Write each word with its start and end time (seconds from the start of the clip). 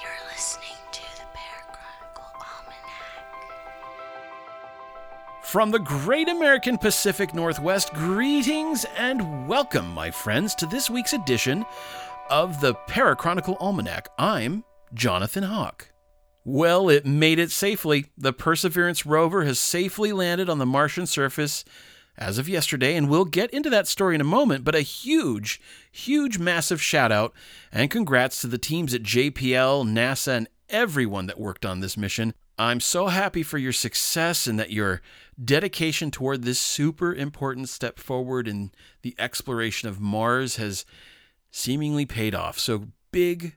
You're 0.00 0.10
listening 0.30 0.76
to 0.92 1.02
the 1.16 1.24
Parachronicle 1.34 2.32
Almanac. 2.34 3.34
From 5.42 5.70
the 5.72 5.80
great 5.80 6.28
American 6.28 6.78
Pacific 6.78 7.34
Northwest, 7.34 7.92
greetings 7.94 8.86
and 8.96 9.48
welcome, 9.48 9.92
my 9.92 10.12
friends, 10.12 10.54
to 10.56 10.66
this 10.66 10.88
week's 10.88 11.14
edition 11.14 11.64
of 12.30 12.60
the 12.60 12.74
Parachronicle 12.88 13.56
Almanac. 13.60 14.08
I'm 14.18 14.62
Jonathan 14.94 15.42
Hawke. 15.42 15.90
Well, 16.44 16.88
it 16.88 17.04
made 17.04 17.40
it 17.40 17.50
safely. 17.50 18.06
The 18.16 18.32
Perseverance 18.32 19.04
rover 19.04 19.44
has 19.44 19.58
safely 19.58 20.12
landed 20.12 20.48
on 20.48 20.58
the 20.58 20.66
Martian 20.66 21.06
surface 21.06 21.64
as 22.18 22.36
of 22.36 22.48
yesterday, 22.48 22.96
and 22.96 23.08
we'll 23.08 23.24
get 23.24 23.50
into 23.50 23.70
that 23.70 23.86
story 23.86 24.16
in 24.16 24.20
a 24.20 24.24
moment. 24.24 24.64
But 24.64 24.74
a 24.74 24.80
huge, 24.80 25.60
huge, 25.90 26.38
massive 26.38 26.82
shout 26.82 27.12
out 27.12 27.32
and 27.72 27.90
congrats 27.90 28.40
to 28.40 28.48
the 28.48 28.58
teams 28.58 28.92
at 28.92 29.02
JPL, 29.02 29.88
NASA, 29.88 30.36
and 30.36 30.48
everyone 30.68 31.26
that 31.26 31.40
worked 31.40 31.64
on 31.64 31.80
this 31.80 31.96
mission. 31.96 32.34
I'm 32.58 32.80
so 32.80 33.06
happy 33.06 33.44
for 33.44 33.56
your 33.56 33.72
success 33.72 34.48
and 34.48 34.58
that 34.58 34.72
your 34.72 35.00
dedication 35.42 36.10
toward 36.10 36.42
this 36.42 36.58
super 36.58 37.14
important 37.14 37.68
step 37.68 38.00
forward 38.00 38.48
in 38.48 38.72
the 39.02 39.14
exploration 39.16 39.88
of 39.88 40.00
Mars 40.00 40.56
has 40.56 40.84
seemingly 41.52 42.04
paid 42.04 42.34
off. 42.34 42.58
So 42.58 42.88
big, 43.12 43.54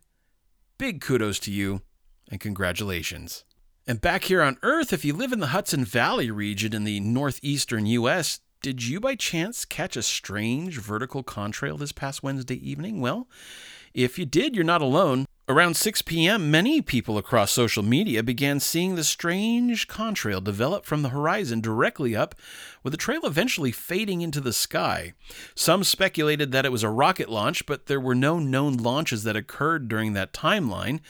big 0.78 1.02
kudos 1.02 1.40
to 1.40 1.52
you 1.52 1.82
and 2.30 2.40
congratulations. 2.40 3.44
And 3.88 4.00
back 4.00 4.26
here 4.26 4.44
on 4.44 4.60
Earth, 4.62 4.94
if 4.94 5.04
you 5.04 5.14
live 5.14 5.32
in 5.32 5.40
the 5.40 5.48
Hudson 5.48 5.84
Valley 5.84 6.30
region 6.30 6.74
in 6.74 6.84
the 6.84 7.00
northeastern 7.00 7.88
U.S., 7.88 8.40
did 8.62 8.84
you 8.84 9.00
by 9.00 9.16
chance 9.16 9.66
catch 9.66 9.98
a 9.98 10.04
strange 10.04 10.80
vertical 10.80 11.24
contrail 11.24 11.80
this 11.80 11.92
past 11.92 12.22
Wednesday 12.22 12.56
evening? 12.70 13.02
Well, 13.02 13.28
if 13.94 14.20
you 14.20 14.26
did, 14.26 14.56
you're 14.56 14.64
not 14.64 14.82
alone. 14.84 15.26
Around 15.50 15.76
6 15.76 16.04
p.m., 16.04 16.52
many 16.52 16.82
people 16.82 17.18
across 17.18 17.52
social 17.52 17.84
media 17.84 18.22
began 18.22 18.60
seeing 18.60 18.96
the 18.96 19.04
strange 19.04 19.88
contrail 19.88 20.42
develop 20.42 20.86
from 20.86 21.02
the 21.02 21.10
horizon 21.10 21.60
directly 21.60 22.16
up, 22.16 22.36
with 22.84 22.94
the 22.94 22.98
trail 22.98 23.26
eventually 23.26 23.72
fading 23.72 24.22
into 24.22 24.40
the 24.40 24.54
sky. 24.54 25.14
Some 25.56 25.84
speculated 25.84 26.52
that 26.52 26.66
it 26.66 26.72
was 26.72 26.84
a 26.84 26.90
rocket 26.90 27.30
launch, 27.30 27.66
but 27.66 27.88
there 27.88 28.00
were 28.00 28.16
no 28.16 28.40
known 28.40 28.78
launches 28.78 29.24
that 29.24 29.36
occurred 29.36 29.88
during 29.90 30.14
that 30.14 30.34
timeline. 30.34 31.02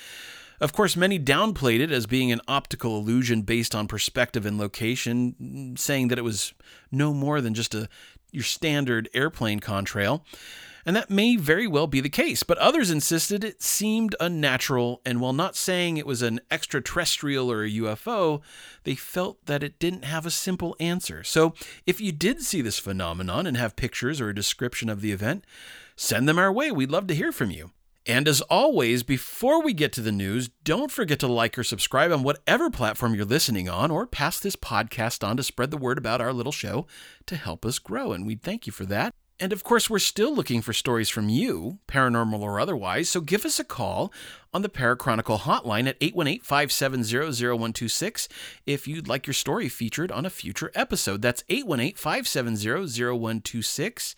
Of 0.61 0.73
course, 0.73 0.95
many 0.95 1.17
downplayed 1.17 1.79
it 1.79 1.91
as 1.91 2.05
being 2.05 2.31
an 2.31 2.39
optical 2.47 2.97
illusion 2.97 3.41
based 3.41 3.73
on 3.73 3.87
perspective 3.87 4.45
and 4.45 4.59
location, 4.59 5.73
saying 5.75 6.09
that 6.09 6.19
it 6.19 6.23
was 6.23 6.53
no 6.91 7.13
more 7.13 7.41
than 7.41 7.55
just 7.55 7.73
a 7.73 7.89
your 8.31 8.43
standard 8.43 9.09
airplane 9.13 9.59
contrail. 9.59 10.21
And 10.85 10.95
that 10.95 11.09
may 11.09 11.35
very 11.35 11.67
well 11.67 11.85
be 11.85 11.99
the 11.99 12.09
case, 12.09 12.43
but 12.43 12.57
others 12.57 12.89
insisted 12.89 13.43
it 13.43 13.61
seemed 13.61 14.15
unnatural, 14.19 15.01
and 15.05 15.19
while 15.19 15.33
not 15.33 15.55
saying 15.55 15.97
it 15.97 16.07
was 16.07 16.21
an 16.21 16.39
extraterrestrial 16.49 17.51
or 17.51 17.63
a 17.63 17.71
UFO, 17.71 18.41
they 18.83 18.95
felt 18.95 19.45
that 19.45 19.63
it 19.63 19.77
didn't 19.77 20.05
have 20.05 20.25
a 20.25 20.31
simple 20.31 20.75
answer. 20.79 21.23
So, 21.23 21.53
if 21.85 22.01
you 22.01 22.11
did 22.11 22.41
see 22.41 22.61
this 22.61 22.79
phenomenon 22.79 23.45
and 23.45 23.57
have 23.57 23.75
pictures 23.75 24.19
or 24.19 24.29
a 24.29 24.35
description 24.35 24.89
of 24.89 25.01
the 25.01 25.11
event, 25.11 25.45
send 25.95 26.27
them 26.27 26.39
our 26.39 26.51
way. 26.51 26.71
We'd 26.71 26.91
love 26.91 27.07
to 27.07 27.15
hear 27.15 27.31
from 27.31 27.51
you. 27.51 27.71
And 28.05 28.27
as 28.27 28.41
always, 28.41 29.03
before 29.03 29.61
we 29.61 29.73
get 29.73 29.93
to 29.93 30.01
the 30.01 30.11
news, 30.11 30.49
don't 30.63 30.91
forget 30.91 31.19
to 31.19 31.27
like 31.27 31.57
or 31.57 31.63
subscribe 31.63 32.11
on 32.11 32.23
whatever 32.23 32.71
platform 32.71 33.13
you're 33.13 33.25
listening 33.25 33.69
on, 33.69 33.91
or 33.91 34.07
pass 34.07 34.39
this 34.39 34.55
podcast 34.55 35.25
on 35.27 35.37
to 35.37 35.43
spread 35.43 35.69
the 35.69 35.77
word 35.77 35.99
about 35.99 36.19
our 36.19 36.33
little 36.33 36.51
show 36.51 36.87
to 37.27 37.35
help 37.35 37.63
us 37.63 37.77
grow. 37.77 38.11
And 38.11 38.25
we'd 38.25 38.41
thank 38.41 38.65
you 38.65 38.73
for 38.73 38.85
that. 38.87 39.13
And 39.39 39.53
of 39.53 39.63
course, 39.63 39.89
we're 39.89 39.99
still 39.99 40.33
looking 40.33 40.61
for 40.61 40.71
stories 40.71 41.09
from 41.09 41.27
you, 41.27 41.79
paranormal 41.87 42.41
or 42.41 42.59
otherwise, 42.59 43.09
so 43.09 43.21
give 43.21 43.43
us 43.43 43.59
a 43.59 43.63
call 43.63 44.13
on 44.53 44.61
the 44.61 44.69
Parachronicle 44.69 45.39
hotline 45.39 45.87
at 45.87 45.97
818 45.99 46.41
570 46.41 47.17
0126 47.17 48.29
if 48.67 48.87
you'd 48.87 49.07
like 49.07 49.25
your 49.25 49.33
story 49.33 49.67
featured 49.67 50.11
on 50.11 50.27
a 50.27 50.29
future 50.29 50.71
episode. 50.75 51.23
That's 51.23 51.43
818 51.49 51.95
570 51.95 53.09
0126. 53.09 54.15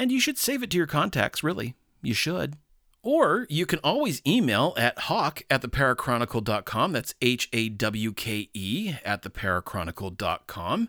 And 0.00 0.10
you 0.10 0.20
should 0.20 0.38
save 0.38 0.64
it 0.64 0.70
to 0.70 0.76
your 0.76 0.88
contacts, 0.88 1.44
really. 1.44 1.74
You 2.02 2.14
should. 2.14 2.56
Or 3.02 3.46
you 3.48 3.64
can 3.64 3.78
always 3.80 4.20
email 4.26 4.74
at 4.76 4.98
hawke 4.98 5.44
at 5.48 5.62
theparachronicle.com. 5.62 6.92
That's 6.92 7.14
H 7.22 7.48
A 7.52 7.68
W 7.68 8.12
K 8.12 8.50
E 8.52 8.94
at 9.04 9.22
theparachronicle.com. 9.22 10.88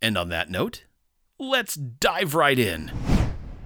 And 0.00 0.18
on 0.18 0.28
that 0.30 0.50
note, 0.50 0.84
let's 1.38 1.76
dive 1.76 2.34
right 2.34 2.58
in. 2.58 2.90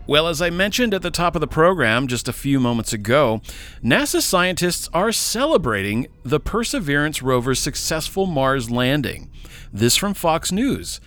Well, 0.07 0.29
as 0.29 0.41
I 0.41 0.51
mentioned 0.51 0.95
at 0.95 1.03
the 1.03 1.11
top 1.11 1.35
of 1.35 1.41
the 1.41 1.49
program 1.49 2.07
just 2.07 2.29
a 2.29 2.33
few 2.33 2.61
moments 2.61 2.93
ago, 2.93 3.41
NASA 3.83 4.21
scientists 4.21 4.89
are 4.93 5.11
celebrating 5.11 6.07
the 6.25 6.39
Perseverance 6.39 7.23
rover's 7.23 7.59
successful 7.59 8.27
Mars 8.27 8.71
landing. 8.71 9.33
This 9.73 9.97
from 9.97 10.15
Fox 10.15 10.53
News. 10.53 11.01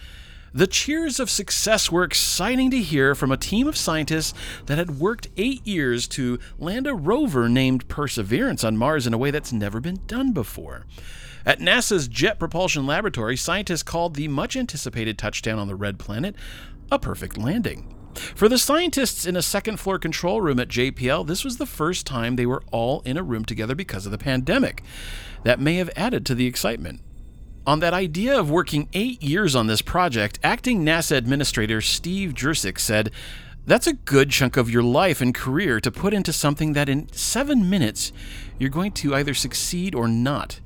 The 0.53 0.67
cheers 0.67 1.19
of 1.19 1.29
success 1.29 1.91
were 1.91 2.03
exciting 2.03 2.71
to 2.71 2.81
hear 2.81 3.13
from 3.13 3.31
a 3.31 3.37
team 3.37 3.67
of 3.67 3.77
scientists 3.77 4.33
that 4.65 4.77
had 4.77 4.99
worked 4.99 5.27
eight 5.37 5.65
years 5.65 6.07
to 6.09 6.39
land 6.57 6.87
a 6.87 6.95
rover 6.95 7.47
named 7.47 7.87
Perseverance 7.87 8.63
on 8.63 8.77
Mars 8.77 9.05
in 9.05 9.13
a 9.13 9.17
way 9.17 9.31
that's 9.31 9.53
never 9.53 9.79
been 9.79 9.99
done 10.07 10.31
before. 10.31 10.85
At 11.45 11.59
NASA's 11.59 12.07
Jet 12.07 12.39
Propulsion 12.39 12.85
Laboratory, 12.85 13.37
scientists 13.37 13.83
called 13.83 14.15
the 14.15 14.27
much 14.27 14.55
anticipated 14.55 15.17
touchdown 15.17 15.59
on 15.59 15.67
the 15.67 15.75
red 15.75 15.99
planet 15.99 16.35
a 16.91 16.97
perfect 16.97 17.37
landing. 17.37 17.95
For 18.15 18.49
the 18.49 18.57
scientists 18.57 19.25
in 19.25 19.35
a 19.35 19.41
second 19.41 19.77
floor 19.77 19.99
control 19.99 20.41
room 20.41 20.59
at 20.59 20.67
JPL, 20.67 21.27
this 21.27 21.45
was 21.45 21.57
the 21.57 21.65
first 21.65 22.05
time 22.05 22.35
they 22.35 22.45
were 22.45 22.63
all 22.71 23.01
in 23.01 23.17
a 23.17 23.23
room 23.23 23.45
together 23.45 23.75
because 23.75 24.05
of 24.05 24.11
the 24.11 24.17
pandemic. 24.17 24.83
That 25.43 25.59
may 25.59 25.75
have 25.75 25.91
added 25.95 26.25
to 26.25 26.35
the 26.35 26.47
excitement. 26.47 27.01
On 27.69 27.81
that 27.81 27.93
idea 27.93 28.35
of 28.35 28.49
working 28.49 28.89
eight 28.93 29.21
years 29.21 29.55
on 29.55 29.67
this 29.67 29.83
project, 29.83 30.39
acting 30.41 30.83
NASA 30.83 31.15
Administrator 31.15 31.81
Steve 31.81 32.33
Jurczyk 32.33 32.79
said, 32.79 33.11
That's 33.63 33.85
a 33.85 33.93
good 33.93 34.31
chunk 34.31 34.57
of 34.57 34.71
your 34.71 34.81
life 34.81 35.21
and 35.21 35.35
career 35.35 35.79
to 35.81 35.91
put 35.91 36.11
into 36.11 36.33
something 36.33 36.73
that 36.73 36.89
in 36.89 37.13
seven 37.13 37.69
minutes 37.69 38.11
you're 38.57 38.71
going 38.71 38.93
to 38.93 39.13
either 39.13 39.35
succeed 39.35 39.93
or 39.93 40.07
not. 40.07 40.61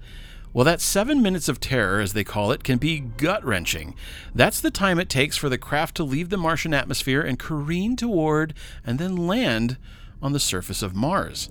Well, 0.54 0.64
that 0.64 0.80
seven 0.80 1.22
minutes 1.22 1.50
of 1.50 1.60
terror, 1.60 2.00
as 2.00 2.14
they 2.14 2.24
call 2.24 2.54
it, 2.54 2.64
can 2.64 2.78
be 2.78 3.02
gut 3.02 3.44
wrenching. 3.44 3.96
That's 4.34 4.62
the 4.62 4.72
time 4.72 4.98
it 4.98 5.10
takes 5.10 5.36
for 5.36 5.50
the 5.50 5.58
craft 5.58 5.98
to 5.98 6.06
leave 6.06 6.30
the 6.30 6.38
Martian 6.38 6.74
atmosphere 6.74 7.20
and 7.20 7.38
careen 7.38 7.98
toward 7.98 8.54
and 8.86 8.98
then 8.98 9.28
land 9.28 9.76
on 10.22 10.32
the 10.32 10.40
surface 10.40 10.82
of 10.82 10.96
Mars. 10.96 11.50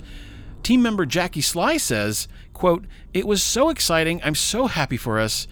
Team 0.63 0.83
member 0.83 1.07
Jackie 1.07 1.41
Sly 1.41 1.77
says, 1.77 2.29
quote, 2.53 2.85
It 3.13 3.27
was 3.27 3.43
so 3.43 3.69
exciting. 3.69 4.21
I'm 4.25 4.35
so 4.35 4.67
happy 4.67 4.97
for 4.97 5.19
us. 5.19 5.47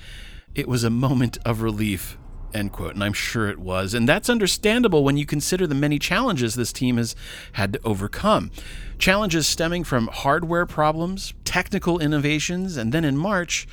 It 0.55 0.69
was 0.69 0.85
a 0.85 0.91
moment 0.91 1.39
of 1.45 1.63
relief. 1.63 2.17
End 2.53 2.73
quote. 2.73 2.95
And 2.95 3.05
I'm 3.05 3.13
sure 3.13 3.49
it 3.49 3.59
was. 3.59 3.95
And 3.95 4.09
that's 4.09 4.29
understandable 4.29 5.05
when 5.05 5.17
you 5.17 5.27
consider 5.27 5.67
the 5.67 5.75
many 5.75 5.99
challenges 5.99 6.55
this 6.55 6.73
team 6.73 6.97
has 6.97 7.15
had 7.53 7.75
to 7.75 7.81
overcome. 7.85 8.51
Challenges 8.99 9.47
stemming 9.47 9.85
from 9.85 10.09
hardware 10.09 10.67
problems, 10.67 11.35
technical 11.45 11.99
innovations, 11.99 12.77
and 12.77 12.93
then 12.93 13.05
in 13.05 13.17
March, 13.17 13.69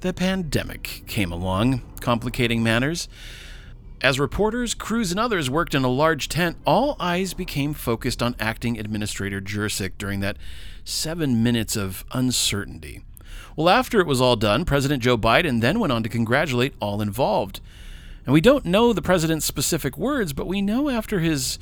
the 0.00 0.12
pandemic 0.12 1.04
came 1.06 1.32
along, 1.32 1.82
complicating 2.00 2.62
matters. 2.62 3.08
As 4.02 4.20
reporters, 4.20 4.74
crews, 4.74 5.10
and 5.10 5.18
others 5.18 5.48
worked 5.48 5.74
in 5.74 5.82
a 5.82 5.88
large 5.88 6.28
tent, 6.28 6.58
all 6.66 6.96
eyes 7.00 7.32
became 7.32 7.72
focused 7.72 8.22
on 8.22 8.36
acting 8.38 8.78
administrator 8.78 9.40
Jurczyk 9.40 9.92
during 9.96 10.20
that 10.20 10.36
seven 10.84 11.42
minutes 11.42 11.76
of 11.76 12.04
uncertainty. 12.12 13.02
Well, 13.56 13.70
after 13.70 13.98
it 14.00 14.06
was 14.06 14.20
all 14.20 14.36
done, 14.36 14.66
President 14.66 15.02
Joe 15.02 15.16
Biden 15.16 15.62
then 15.62 15.80
went 15.80 15.92
on 15.92 16.02
to 16.02 16.10
congratulate 16.10 16.74
all 16.78 17.00
involved. 17.00 17.60
And 18.26 18.34
we 18.34 18.42
don't 18.42 18.66
know 18.66 18.92
the 18.92 19.00
president's 19.00 19.46
specific 19.46 19.96
words, 19.96 20.34
but 20.34 20.46
we 20.46 20.60
know 20.60 20.90
after 20.90 21.20
his 21.20 21.58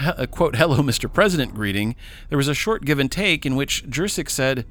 uh, 0.00 0.26
quote, 0.26 0.56
hello, 0.56 0.78
Mr. 0.78 1.12
President 1.12 1.54
greeting, 1.54 1.96
there 2.28 2.38
was 2.38 2.48
a 2.48 2.54
short 2.54 2.84
give 2.84 2.98
and 2.98 3.12
take 3.12 3.44
in 3.44 3.56
which 3.56 3.84
Jurczyk 3.88 4.30
said, 4.30 4.64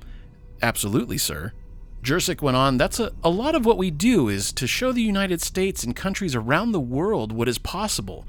Absolutely, 0.62 1.18
sir. 1.18 1.54
Jurczyk 2.04 2.42
went 2.42 2.58
on, 2.58 2.78
That's 2.78 3.00
a, 3.00 3.14
a 3.24 3.30
lot 3.30 3.56
of 3.56 3.66
what 3.66 3.78
we 3.78 3.90
do 3.90 4.28
is 4.28 4.52
to 4.54 4.68
show 4.68 4.92
the 4.92 5.02
United 5.02 5.42
States 5.42 5.84
and 5.84 5.96
countries 5.96 6.36
around 6.36 6.74
the 6.74 6.80
world 6.80 7.32
what 7.32 7.48
is 7.48 7.58
possible. 7.58 8.28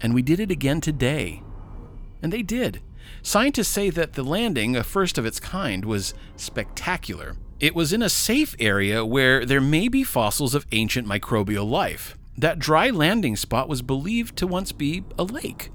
And 0.00 0.14
we 0.14 0.22
did 0.22 0.38
it 0.38 0.50
again 0.50 0.80
today. 0.80 1.42
And 2.22 2.32
they 2.32 2.42
did. 2.42 2.80
Scientists 3.22 3.68
say 3.68 3.90
that 3.90 4.12
the 4.12 4.22
landing, 4.22 4.76
a 4.76 4.84
first 4.84 5.18
of 5.18 5.26
its 5.26 5.40
kind, 5.40 5.84
was 5.84 6.14
spectacular. 6.36 7.36
It 7.58 7.74
was 7.74 7.92
in 7.92 8.00
a 8.00 8.08
safe 8.08 8.54
area 8.60 9.04
where 9.04 9.44
there 9.44 9.60
may 9.60 9.88
be 9.88 10.04
fossils 10.04 10.54
of 10.54 10.66
ancient 10.70 11.06
microbial 11.06 11.68
life. 11.68 12.16
That 12.38 12.60
dry 12.60 12.90
landing 12.90 13.36
spot 13.36 13.68
was 13.68 13.82
believed 13.82 14.36
to 14.36 14.46
once 14.46 14.72
be 14.72 15.02
a 15.18 15.24
lake. 15.24 15.70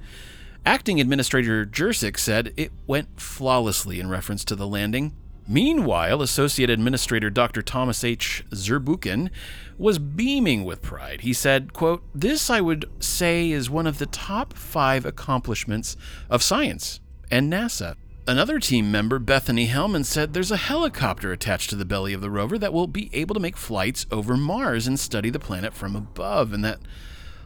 Acting 0.66 1.00
Administrator 1.00 1.66
Jurczyk 1.66 2.18
said 2.18 2.54
it 2.56 2.72
went 2.88 3.20
flawlessly 3.20 4.00
in 4.00 4.10
reference 4.10 4.44
to 4.46 4.56
the 4.56 4.66
landing. 4.66 5.14
Meanwhile, 5.48 6.24
Associate 6.24 6.70
Administrator 6.70 7.30
Dr. 7.30 7.62
Thomas 7.62 8.04
H. 8.04 8.44
Zurbuchen 8.50 9.30
was 9.78 10.00
beaming 10.00 10.66
with 10.66 10.82
pride. 10.82 11.22
He 11.22 11.34
said, 11.34 11.72
quote, 11.72 12.04
This, 12.16 12.50
I 12.50 12.62
would 12.62 12.86
say, 13.00 13.52
is 13.52 13.70
one 13.70 13.86
of 13.86 14.00
the 14.00 14.08
top 14.08 14.54
five 14.54 15.06
accomplishments 15.06 15.96
of 16.30 16.42
science 16.42 17.00
and 17.30 17.52
NASA. 17.52 17.96
Another 18.28 18.58
team 18.58 18.92
member, 18.92 19.20
Bethany 19.20 19.68
Ehlmann, 19.68 20.04
said 20.04 20.34
there's 20.34 20.50
a 20.50 20.58
helicopter 20.58 21.32
attached 21.32 21.70
to 21.70 21.76
the 21.76 21.86
belly 21.86 22.12
of 22.12 22.22
the 22.22 22.32
rover 22.32 22.58
that 22.58 22.74
will 22.74 22.88
be 22.88 23.12
able 23.14 23.36
to 23.36 23.40
make 23.40 23.56
flights 23.56 24.08
over 24.10 24.36
Mars 24.36 24.88
and 24.88 25.00
study 25.00 25.30
the 25.30 25.38
planet 25.38 25.76
from 25.76 25.96
above, 25.96 26.54
and 26.54 26.66
that 26.66 26.80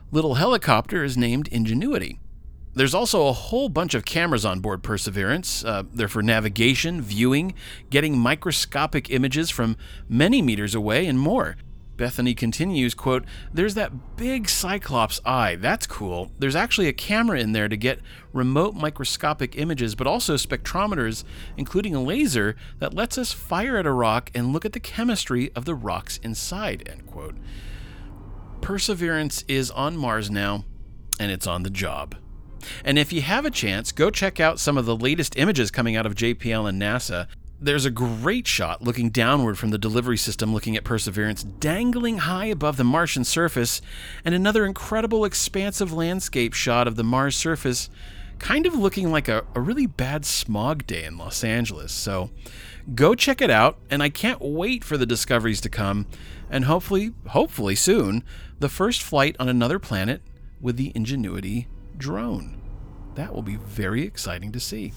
little 0.10 0.36
helicopter 0.36 1.04
is 1.04 1.18
named 1.18 1.50
Ingenuity. 1.50 2.20
There's 2.74 2.94
also 2.94 3.28
a 3.28 3.34
whole 3.34 3.68
bunch 3.68 3.94
of 3.94 4.06
cameras 4.06 4.46
on 4.46 4.60
board 4.60 4.84
Perseverance. 4.84 5.66
Uh, 5.66 5.84
they're 5.92 6.08
for 6.08 6.22
navigation, 6.22 7.02
viewing, 7.02 7.56
getting 7.90 8.18
microscopic 8.18 9.10
images 9.10 9.50
from 9.50 9.76
many 10.08 10.42
meters 10.42 10.76
away, 10.76 11.06
and 11.08 11.20
more. 11.20 11.58
Bethany 11.98 12.34
continues, 12.34 12.94
quote, 12.94 13.26
There's 13.54 13.74
that 13.74 14.16
big 14.16 14.48
Cyclops 14.48 15.20
eye. 15.26 15.56
That's 15.56 15.86
cool. 15.86 16.32
There's 16.40 16.56
actually 16.56 16.88
a 16.88 16.94
camera 16.94 17.42
in 17.42 17.52
there 17.52 17.68
to 17.68 17.76
get 17.76 18.00
remote 18.32 18.74
microscopic 18.74 19.58
images, 19.58 19.96
but 19.96 20.08
also 20.08 20.36
spectrometers, 20.36 21.26
including 21.58 21.94
a 21.94 22.02
laser 22.02 22.56
that 22.78 22.94
lets 22.94 23.18
us 23.18 23.34
fire 23.34 23.76
at 23.76 23.86
a 23.86 23.92
rock 23.92 24.32
and 24.34 24.54
look 24.54 24.64
at 24.64 24.72
the 24.72 24.80
chemistry 24.80 25.52
of 25.56 25.66
the 25.66 25.76
rocks 25.76 26.20
inside, 26.24 26.88
end 26.90 27.06
quote. 27.06 27.36
Perseverance 28.62 29.44
is 29.50 29.70
on 29.72 29.98
Mars 29.98 30.32
now, 30.32 30.64
and 31.20 31.34
it's 31.34 31.48
on 31.48 31.64
the 31.64 31.70
job. 31.70 32.16
And 32.84 32.98
if 32.98 33.14
you 33.14 33.22
have 33.22 33.46
a 33.46 33.52
chance, 33.52 33.92
go 33.92 34.10
check 34.10 34.40
out 34.40 34.60
some 34.60 34.78
of 34.78 34.86
the 34.86 34.96
latest 34.96 35.38
images 35.38 35.72
coming 35.72 35.96
out 35.96 36.06
of 36.06 36.16
JPL 36.16 36.68
and 36.68 36.82
NASA. 36.82 37.28
There's 37.62 37.86
a 37.86 37.92
great 37.92 38.48
shot 38.48 38.82
looking 38.82 39.10
downward 39.10 39.58
from 39.58 39.72
the 39.72 39.78
delivery 39.78 40.18
system, 40.18 40.54
looking 40.54 40.78
at 40.78 40.86
Perseverance 40.86 41.44
dangling 41.44 42.20
high 42.20 42.46
above 42.46 42.78
the 42.78 42.86
Martian 42.86 43.26
surface, 43.26 43.82
and 44.24 44.34
another 44.34 44.66
incredible 44.66 45.26
expansive 45.26 45.92
landscape 45.92 46.54
shot 46.54 46.88
of 46.88 46.96
the 46.96 47.04
Mars 47.04 47.36
surface, 47.36 47.90
kind 48.40 48.66
of 48.66 48.74
looking 48.76 49.12
like 49.12 49.28
a, 49.28 49.44
a 49.54 49.60
really 49.60 49.86
bad 49.86 50.26
smog 50.26 50.88
day 50.88 51.04
in 51.04 51.18
Los 51.18 51.44
Angeles. 51.44 51.92
So 51.92 52.30
go 52.96 53.14
check 53.14 53.42
it 53.42 53.50
out, 53.50 53.78
and 53.90 54.02
I 54.02 54.08
can't 54.08 54.42
wait 54.42 54.86
for 54.86 54.98
the 54.98 55.06
discoveries 55.06 55.60
to 55.62 55.70
come, 55.70 56.08
and 56.50 56.64
hopefully, 56.64 57.14
hopefully 57.28 57.76
soon, 57.76 58.24
the 58.60 58.70
first 58.70 59.04
flight 59.04 59.36
on 59.38 59.50
another 59.50 59.80
planet 59.80 60.22
with 60.62 60.78
the 60.78 60.92
Ingenuity 60.96 61.68
drone. 62.00 62.60
That 63.14 63.36
will 63.36 63.44
be 63.44 63.58
very 63.58 64.04
exciting 64.04 64.52
to 64.54 64.60
see. 64.60 64.94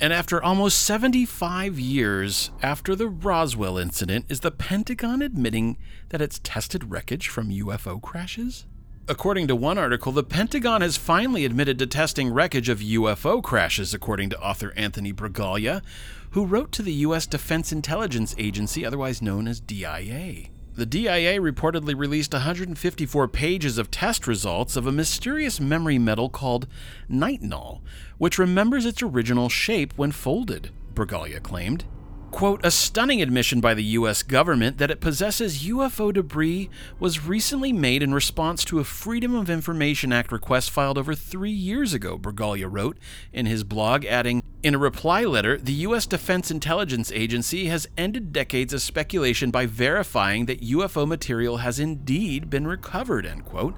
And 0.00 0.12
after 0.12 0.42
almost 0.42 0.82
75 0.82 1.78
years 1.78 2.50
after 2.62 2.96
the 2.96 3.08
Roswell 3.08 3.78
incident, 3.78 4.26
is 4.28 4.40
the 4.40 4.50
Pentagon 4.50 5.22
admitting 5.22 5.78
that 6.08 6.20
it's 6.20 6.40
tested 6.42 6.90
wreckage 6.90 7.28
from 7.28 7.50
UFO 7.50 8.00
crashes? 8.00 8.66
According 9.08 9.48
to 9.48 9.56
one 9.56 9.76
article, 9.76 10.12
the 10.12 10.22
Pentagon 10.22 10.82
has 10.82 10.96
finally 10.96 11.44
admitted 11.44 11.78
to 11.80 11.86
testing 11.86 12.32
wreckage 12.32 12.68
of 12.68 12.78
UFO 12.78 13.42
crashes, 13.42 13.92
according 13.92 14.30
to 14.30 14.40
author 14.40 14.72
Anthony 14.76 15.12
Bragalia, 15.12 15.82
who 16.30 16.46
wrote 16.46 16.72
to 16.72 16.82
the 16.82 16.92
U.S. 16.92 17.26
Defense 17.26 17.72
Intelligence 17.72 18.34
Agency, 18.38 18.86
otherwise 18.86 19.20
known 19.20 19.48
as 19.48 19.60
DIA. 19.60 20.48
The 20.74 20.86
DIA 20.86 21.40
reportedly 21.40 21.98
released 21.98 22.32
154 22.32 23.28
pages 23.28 23.76
of 23.76 23.90
test 23.90 24.26
results 24.26 24.76
of 24.76 24.86
a 24.86 24.92
mysterious 24.92 25.60
memory 25.60 25.98
metal 25.98 26.28
called 26.28 26.68
nitinol, 27.10 27.80
which 28.18 28.38
remembers 28.38 28.86
its 28.86 29.02
original 29.02 29.48
shape 29.48 29.92
when 29.96 30.12
folded, 30.12 30.70
Bragalia 30.94 31.42
claimed. 31.42 31.84
Quote, 32.30 32.64
a 32.64 32.70
stunning 32.70 33.20
admission 33.20 33.60
by 33.60 33.74
the 33.74 33.82
U.S. 33.82 34.22
government 34.22 34.78
that 34.78 34.90
it 34.90 35.00
possesses 35.00 35.64
UFO 35.64 36.12
debris 36.12 36.70
was 36.98 37.26
recently 37.26 37.72
made 37.72 38.02
in 38.02 38.14
response 38.14 38.64
to 38.66 38.78
a 38.78 38.84
Freedom 38.84 39.34
of 39.34 39.50
Information 39.50 40.12
Act 40.12 40.30
request 40.30 40.70
filed 40.70 40.96
over 40.96 41.14
three 41.14 41.50
years 41.50 41.92
ago, 41.92 42.16
Bragalia 42.16 42.68
wrote 42.70 42.98
in 43.32 43.46
his 43.46 43.64
blog, 43.64 44.04
adding, 44.04 44.42
in 44.62 44.74
a 44.74 44.78
reply 44.78 45.24
letter, 45.24 45.58
the 45.58 45.72
U.S. 45.72 46.06
Defense 46.06 46.50
Intelligence 46.50 47.10
Agency 47.10 47.66
has 47.66 47.88
ended 47.98 48.32
decades 48.32 48.72
of 48.72 48.80
speculation 48.80 49.50
by 49.50 49.66
verifying 49.66 50.46
that 50.46 50.62
UFO 50.62 51.06
material 51.06 51.58
has 51.58 51.80
indeed 51.80 52.48
been 52.48 52.66
recovered, 52.66 53.26
end 53.26 53.44
quote. 53.44 53.74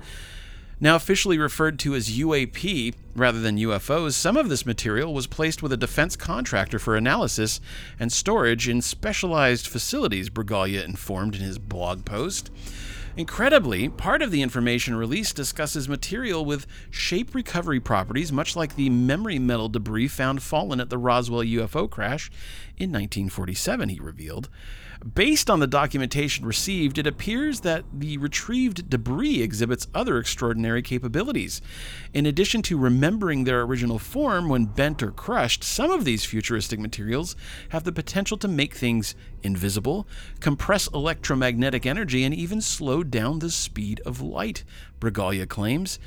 Now 0.83 0.97
officially 0.97 1.39
referred 1.39 1.79
to 1.79 1.95
as 1.95 2.11
UAP 2.11 2.95
rather 3.15 3.39
than 3.39 3.57
UFOs, 3.57 4.15
some 4.15 4.37
of 4.37 4.49
this 4.49 4.67
material 4.67 5.15
was 5.15 5.29
placed 5.29 5.63
with 5.63 5.73
a 5.73 5.77
defense 5.77 6.17
contractor 6.17 6.81
for 6.81 6.97
analysis 6.97 7.61
and 8.01 8.11
storage 8.11 8.69
in 8.69 8.83
specialized 8.83 9.69
facilities, 9.69 10.29
Bragalia 10.29 10.85
informed 10.85 11.37
in 11.37 11.41
his 11.41 11.61
blog 11.61 12.05
post. 12.05 12.51
Incredibly, 13.17 13.91
part 13.91 14.23
of 14.23 14.33
the 14.33 14.43
information 14.43 14.97
released 14.97 15.37
discusses 15.37 15.89
material 15.89 16.45
with 16.45 16.67
shape 16.91 17.33
recovery 17.33 17.79
properties, 17.79 18.33
much 18.33 18.57
like 18.57 18.75
the 18.75 18.91
memory 18.91 19.39
metal 19.39 19.69
debris 19.69 20.09
found 20.09 20.43
fallen 20.43 20.81
at 20.81 20.91
the 20.91 20.99
Roswell 20.99 21.45
UFO 21.45 21.89
crash 21.89 22.29
in 22.77 22.91
1947, 22.91 23.89
he 23.89 24.01
revealed. 24.01 24.49
Based 25.03 25.51
on 25.51 25.59
the 25.59 25.67
documentation 25.67 26.47
received, 26.47 26.97
it 26.97 27.09
appears 27.09 27.61
that 27.61 27.85
the 27.93 28.19
retrieved 28.19 28.89
debris 28.89 29.43
exhibits 29.43 29.89
other 29.93 30.17
extraordinary 30.19 30.81
capabilities. 30.81 31.61
In 32.15 32.25
addition 32.25 32.63
to 32.63 32.79
remembering 32.79 33.43
their 33.43 33.63
original 33.63 33.99
form 33.99 34.49
when 34.49 34.67
bent 34.67 35.03
or 35.03 35.11
crushed, 35.11 35.65
some 35.65 35.91
of 35.91 36.05
these 36.05 36.25
futuristic 36.25 36.79
materials 36.79 37.35
have 37.71 37.83
the 37.83 37.91
potential 37.91 38.37
to 38.39 38.47
make 38.47 38.75
things 38.75 39.17
invisible, 39.43 40.07
compress 40.39 40.87
electromagnetic 40.95 41.85
energy, 41.85 42.23
and 42.23 42.33
even 42.33 42.61
slow 42.61 43.03
down 43.03 43.41
the 43.41 43.51
speed 43.51 44.01
of 44.07 44.21
light, 44.21 44.63
Bragalia 45.01 45.49
claims. 45.49 45.99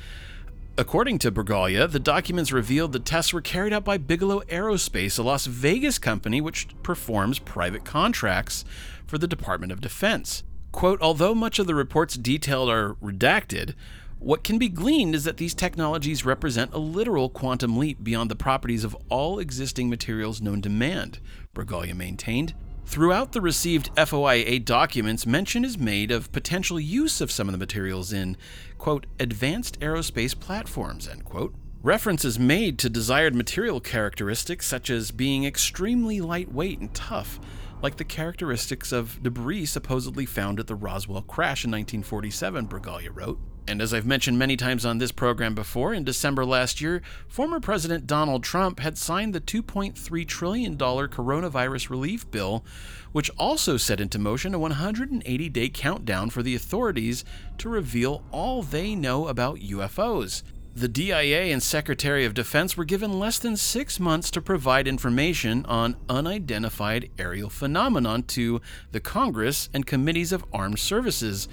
According 0.78 1.20
to 1.20 1.32
Bragalia, 1.32 1.90
the 1.90 1.98
documents 1.98 2.52
revealed 2.52 2.92
the 2.92 2.98
tests 2.98 3.32
were 3.32 3.40
carried 3.40 3.72
out 3.72 3.82
by 3.82 3.96
Bigelow 3.96 4.42
Aerospace, 4.42 5.18
a 5.18 5.22
Las 5.22 5.46
Vegas 5.46 5.98
company 5.98 6.38
which 6.38 6.68
performs 6.82 7.38
private 7.38 7.82
contracts 7.82 8.62
for 9.06 9.16
the 9.16 9.26
Department 9.26 9.72
of 9.72 9.80
Defense. 9.80 10.42
Quote, 10.72 11.00
although 11.00 11.34
much 11.34 11.58
of 11.58 11.66
the 11.66 11.74
reports 11.74 12.16
detailed 12.16 12.68
are 12.68 12.92
redacted, 12.96 13.72
what 14.18 14.44
can 14.44 14.58
be 14.58 14.68
gleaned 14.68 15.14
is 15.14 15.24
that 15.24 15.38
these 15.38 15.54
technologies 15.54 16.26
represent 16.26 16.74
a 16.74 16.78
literal 16.78 17.30
quantum 17.30 17.78
leap 17.78 18.04
beyond 18.04 18.30
the 18.30 18.36
properties 18.36 18.84
of 18.84 18.94
all 19.08 19.38
existing 19.38 19.88
materials 19.88 20.42
known 20.42 20.60
to 20.60 20.68
man, 20.68 21.14
Bragalia 21.54 21.96
maintained. 21.96 22.52
Throughout 22.86 23.32
the 23.32 23.40
received 23.40 23.92
FOIA 23.96 24.64
documents, 24.64 25.26
mention 25.26 25.64
is 25.64 25.76
made 25.76 26.12
of 26.12 26.30
potential 26.30 26.78
use 26.78 27.20
of 27.20 27.32
some 27.32 27.48
of 27.48 27.52
the 27.52 27.58
materials 27.58 28.12
in, 28.12 28.36
quote, 28.78 29.06
advanced 29.18 29.80
aerospace 29.80 30.38
platforms, 30.38 31.08
end 31.08 31.24
quote. 31.24 31.54
References 31.82 32.38
made 32.38 32.78
to 32.80 32.90
desired 32.90 33.34
material 33.34 33.80
characteristics 33.80 34.66
such 34.66 34.90
as 34.90 35.10
being 35.10 35.44
extremely 35.44 36.20
lightweight 36.20 36.80
and 36.80 36.92
tough, 36.92 37.38
like 37.82 37.96
the 37.96 38.04
characteristics 38.04 38.92
of 38.92 39.22
debris 39.22 39.66
supposedly 39.66 40.26
found 40.26 40.58
at 40.58 40.66
the 40.66 40.74
Roswell 40.74 41.22
crash 41.22 41.64
in 41.64 41.70
1947, 41.70 42.66
Bragalia 42.66 43.10
wrote. 43.14 43.38
And 43.68 43.82
as 43.82 43.92
I've 43.92 44.06
mentioned 44.06 44.38
many 44.38 44.56
times 44.56 44.86
on 44.86 44.98
this 44.98 45.10
program 45.10 45.54
before, 45.54 45.92
in 45.92 46.04
December 46.04 46.44
last 46.44 46.80
year, 46.80 47.02
former 47.26 47.58
President 47.58 48.06
Donald 48.06 48.44
Trump 48.44 48.78
had 48.78 48.96
signed 48.96 49.34
the 49.34 49.40
$2.3 49.40 50.26
trillion 50.26 50.78
coronavirus 50.78 51.90
relief 51.90 52.30
bill, 52.30 52.64
which 53.10 53.30
also 53.38 53.76
set 53.76 54.00
into 54.00 54.18
motion 54.18 54.54
a 54.54 54.58
180 54.58 55.48
day 55.48 55.68
countdown 55.68 56.30
for 56.30 56.42
the 56.42 56.54
authorities 56.54 57.24
to 57.58 57.68
reveal 57.68 58.22
all 58.30 58.62
they 58.62 58.94
know 58.94 59.26
about 59.26 59.58
UFOs. 59.58 60.42
The 60.76 60.88
DIA 60.88 61.44
and 61.44 61.62
Secretary 61.62 62.26
of 62.26 62.34
Defense 62.34 62.76
were 62.76 62.84
given 62.84 63.18
less 63.18 63.38
than 63.38 63.56
six 63.56 63.98
months 63.98 64.30
to 64.32 64.42
provide 64.42 64.86
information 64.86 65.64
on 65.64 65.96
unidentified 66.06 67.08
aerial 67.18 67.48
phenomenon 67.48 68.24
to 68.24 68.60
the 68.92 69.00
Congress 69.00 69.70
and 69.72 69.86
committees 69.86 70.32
of 70.32 70.44
armed 70.52 70.78
services 70.78 71.48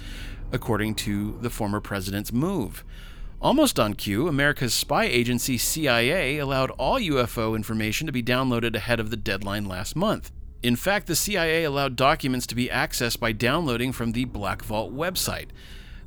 according 0.52 0.94
to 0.94 1.38
the 1.40 1.50
former 1.50 1.80
president's 1.80 2.32
move. 2.32 2.84
Almost 3.40 3.78
on 3.78 3.94
cue, 3.94 4.26
America's 4.26 4.72
spy 4.72 5.04
agency 5.04 5.58
CIA 5.58 6.38
allowed 6.38 6.70
all 6.72 6.98
UFO 6.98 7.54
information 7.54 8.06
to 8.06 8.12
be 8.12 8.22
downloaded 8.22 8.74
ahead 8.74 9.00
of 9.00 9.10
the 9.10 9.18
deadline 9.18 9.66
last 9.66 9.94
month. 9.94 10.30
In 10.62 10.76
fact, 10.76 11.08
the 11.08 11.14
CIA 11.14 11.64
allowed 11.64 11.94
documents 11.94 12.46
to 12.46 12.54
be 12.54 12.68
accessed 12.68 13.20
by 13.20 13.32
downloading 13.32 13.92
from 13.92 14.12
the 14.12 14.24
Black 14.24 14.62
Vault 14.62 14.94
website. 14.94 15.48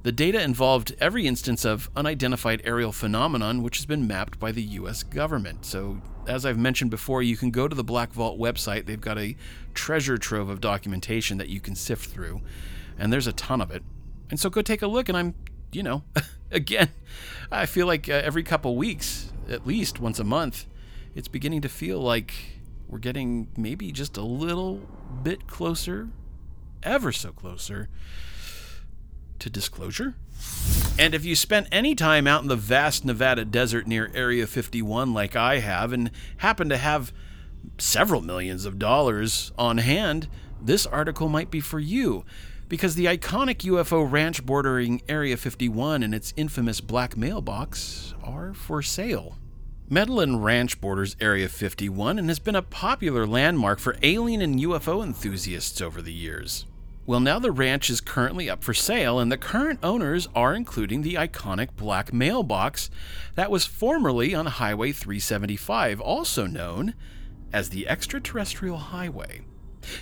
The 0.02 0.12
data 0.12 0.42
involved 0.42 0.96
every 1.00 1.28
instance 1.28 1.64
of 1.64 1.92
unidentified 1.96 2.62
aerial 2.64 2.92
phenomenon 2.92 3.62
which 3.62 3.78
has 3.78 3.86
been 3.86 4.08
mapped 4.08 4.40
by 4.40 4.52
the 4.52 4.64
US 4.64 5.04
government. 5.04 5.64
So, 5.64 6.02
as 6.26 6.44
I've 6.44 6.58
mentioned 6.58 6.90
before, 6.90 7.22
you 7.22 7.38
can 7.38 7.52
go 7.52 7.68
to 7.68 7.76
the 7.76 7.84
Black 7.84 8.14
Vault 8.14 8.40
website. 8.40 8.88
They've 8.88 9.00
got 9.00 9.20
a 9.20 9.36
treasure 9.76 10.18
trove 10.18 10.50
of 10.50 10.60
documentation 10.60 11.38
that 11.38 11.50
you 11.50 11.60
can 11.60 11.76
sift 11.76 12.10
through, 12.10 12.42
and 12.98 13.14
there's 13.14 13.28
a 13.28 13.34
ton 13.34 13.62
of 13.62 13.70
it. 13.70 13.84
And 14.30 14.40
so 14.40 14.50
go 14.50 14.62
take 14.62 14.82
a 14.82 14.88
look. 14.88 15.10
And 15.10 15.18
I'm, 15.18 15.36
you 15.72 15.84
know, 15.84 16.04
again, 16.52 16.90
I 17.52 17.66
feel 17.66 17.88
like 17.88 18.10
uh, 18.10 18.14
every 18.14 18.44
couple 18.44 18.76
weeks, 18.76 19.32
at 19.50 19.66
least 19.66 20.00
once 20.00 20.20
a 20.20 20.24
month, 20.24 20.66
it's 21.16 21.28
beginning 21.28 21.62
to 21.62 21.70
feel 21.70 22.00
like 22.00 22.34
we're 22.88 23.00
getting 23.00 23.50
maybe 23.58 23.92
just 23.92 24.18
a 24.18 24.22
little 24.22 24.82
bit 25.24 25.48
closer, 25.48 26.10
ever 26.84 27.12
so 27.12 27.32
closer, 27.32 27.90
to 29.40 29.50
disclosure. 29.50 30.16
And 31.00 31.14
if 31.14 31.26
you 31.26 31.36
spent 31.36 31.68
any 31.72 31.96
time 31.96 32.28
out 32.28 32.42
in 32.42 32.48
the 32.48 32.56
vast 32.56 33.06
Nevada 33.06 33.46
desert 33.46 33.88
near 33.88 34.10
Area 34.14 34.48
51 34.48 35.14
like 35.14 35.36
I 35.36 35.60
have 35.60 35.94
and 35.94 36.12
happen 36.38 36.70
to 36.70 36.78
have 36.78 37.14
several 37.78 38.22
millions 38.22 38.66
of 38.66 38.80
dollars 38.80 39.52
on 39.58 39.80
hand, 39.80 40.28
this 40.62 40.86
article 40.86 41.30
might 41.30 41.52
be 41.52 41.60
for 41.60 41.80
you 41.80 42.26
because 42.70 42.96
the 42.96 43.06
iconic 43.06 43.60
UFO 43.60 44.10
ranch 44.10 44.46
bordering 44.46 45.02
Area 45.08 45.38
51 45.38 46.04
and 46.04 46.14
its 46.14 46.34
infamous 46.36 46.82
black 46.82 47.16
mailbox 47.16 48.14
are 48.24 48.54
for 48.54 48.82
sale. 48.82 49.38
Medlin 49.90 50.42
Ranch 50.42 50.82
borders 50.82 51.16
Area 51.22 51.48
51 51.48 52.20
and 52.20 52.28
has 52.28 52.40
been 52.40 52.56
a 52.56 52.62
popular 52.62 53.26
landmark 53.26 53.80
for 53.80 53.96
alien 54.04 54.42
and 54.42 54.60
UFO 54.60 55.02
enthusiasts 55.02 55.80
over 55.80 56.02
the 56.02 56.12
years. 56.12 56.66
Well, 57.06 57.22
now 57.22 57.40
the 57.40 57.54
ranch 57.54 57.90
is 57.90 58.02
currently 58.02 58.50
up 58.50 58.66
for 58.66 58.74
sale, 58.74 59.18
and 59.18 59.32
the 59.32 59.38
current 59.38 59.80
owners 59.82 60.28
are 60.36 60.54
including 60.54 61.04
the 61.04 61.14
iconic 61.14 61.70
black 61.78 62.12
mailbox 62.12 62.90
that 63.36 63.50
was 63.50 63.66
formerly 63.66 64.36
on 64.36 64.46
Highway 64.46 64.92
375, 64.92 66.02
also 66.02 66.46
known 66.46 66.94
as 67.54 67.70
the 67.70 67.88
Extraterrestrial 67.88 68.78
Highway. 68.78 69.40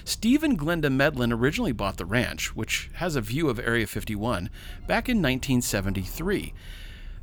Steve 0.04 0.44
and 0.44 0.58
Glenda 0.58 0.92
Medlin 0.92 1.32
originally 1.32 1.72
bought 1.72 1.98
the 1.98 2.06
ranch, 2.06 2.56
which 2.56 2.90
has 2.96 3.16
a 3.16 3.22
view 3.22 3.50
of 3.50 3.60
Area 3.60 3.88
51, 3.88 4.50
back 4.88 5.08
in 5.10 5.18
1973. 5.18 6.54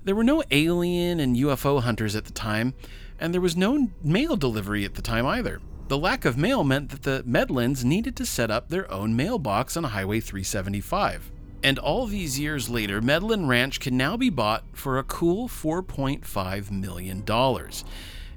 There 0.05 0.17
were 0.17 0.25
no 0.25 0.43
alien 0.51 1.21
and 1.21 1.37
UFO 1.37 1.83
hunters 1.83 2.17
at 2.17 2.25
the 2.25 2.33
time, 2.33 2.75
and 3.21 3.33
there 3.33 3.41
was 3.41 3.57
no 3.57 3.91
mail 4.03 4.37
delivery 4.37 4.85
at 4.85 4.95
the 4.95 5.03
time 5.03 5.27
either. 5.27 5.61
The 5.89 5.99
lack 5.99 6.25
of 6.25 6.39
mail 6.39 6.65
meant 6.65 6.89
that 6.91 7.03
the 7.03 7.23
Medlins 7.25 7.85
needed 7.85 8.17
to 8.17 8.27
set 8.27 8.51
up 8.51 8.69
their 8.69 8.91
own 8.91 9.15
mailbox 9.15 9.77
on 9.77 9.85
Highway 9.85 10.21
375. 10.21 11.31
And 11.63 11.79
all 11.79 12.07
these 12.07 12.41
years 12.41 12.69
later, 12.69 13.01
Medlin 13.01 13.47
Ranch 13.47 13.79
can 13.79 13.97
now 13.97 14.17
be 14.17 14.31
bought 14.31 14.65
for 14.73 14.99
a 14.99 15.05
cool 15.05 15.49
$4.5 15.49 16.71
million. 16.71 17.23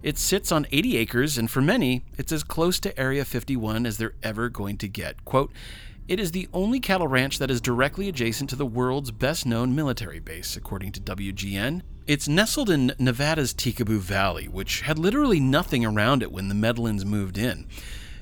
It 0.04 0.18
sits 0.18 0.52
on 0.52 0.68
80 0.72 0.98
acres, 0.98 1.38
and 1.38 1.50
for 1.50 1.62
many, 1.62 2.04
it's 2.18 2.32
as 2.32 2.44
close 2.44 2.80
to 2.82 3.00
Area 3.00 3.26
51 3.26 3.86
as 3.86 3.98
they're 3.98 4.14
ever 4.22 4.50
going 4.50 4.78
to 4.78 4.88
get. 4.88 5.26
Quote, 5.26 5.52
it 6.08 6.20
is 6.20 6.32
the 6.32 6.48
only 6.54 6.80
cattle 6.80 7.08
ranch 7.08 7.40
that 7.40 7.50
is 7.50 7.60
directly 7.60 8.08
adjacent 8.08 8.52
to 8.52 8.56
the 8.56 8.66
world's 8.66 9.10
best 9.10 9.44
known 9.46 9.74
military 9.74 10.20
base, 10.20 10.56
according 10.56 10.92
to 10.92 11.00
WGN. 11.00 11.82
It's 12.06 12.28
nestled 12.28 12.70
in 12.70 12.94
Nevada's 13.00 13.56
Tikaboo 13.56 13.98
Valley, 13.98 14.48
which 14.48 14.82
had 14.82 15.00
literally 15.00 15.40
nothing 15.40 15.84
around 15.84 16.22
it 16.22 16.32
when 16.32 16.48
the 16.48 16.54
Medlins 16.54 17.06
moved 17.06 17.40
in. 17.40 17.68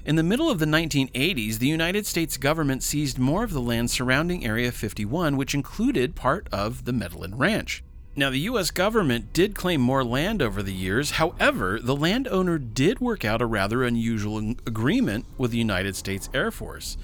In 0.05 0.15
the 0.15 0.23
middle 0.23 0.49
of 0.49 0.59
the 0.59 0.65
1980s, 0.65 1.59
the 1.59 1.67
United 1.67 2.05
States 2.05 2.37
government 2.37 2.83
seized 2.83 3.19
more 3.19 3.43
of 3.43 3.51
the 3.51 3.61
land 3.61 3.91
surrounding 3.91 4.45
Area 4.45 4.71
51, 4.71 5.35
which 5.35 5.53
included 5.53 6.15
part 6.15 6.47
of 6.53 6.85
the 6.85 6.93
Medlin 6.93 7.37
Ranch. 7.37 7.83
Now, 8.15 8.29
the 8.29 8.41
U.S. 8.41 8.69
government 8.69 9.33
did 9.33 9.55
claim 9.55 9.81
more 9.81 10.03
land 10.03 10.43
over 10.43 10.61
the 10.61 10.73
years. 10.73 11.11
However, 11.11 11.79
the 11.81 11.95
landowner 11.95 12.59
did 12.59 12.99
work 12.99 13.25
out 13.25 13.41
a 13.41 13.47
rather 13.47 13.83
unusual 13.83 14.37
agreement 14.67 15.25
with 15.35 15.49
the 15.49 15.57
United 15.57 15.95
States 15.95 16.29
Air 16.31 16.51
Force. 16.51 16.95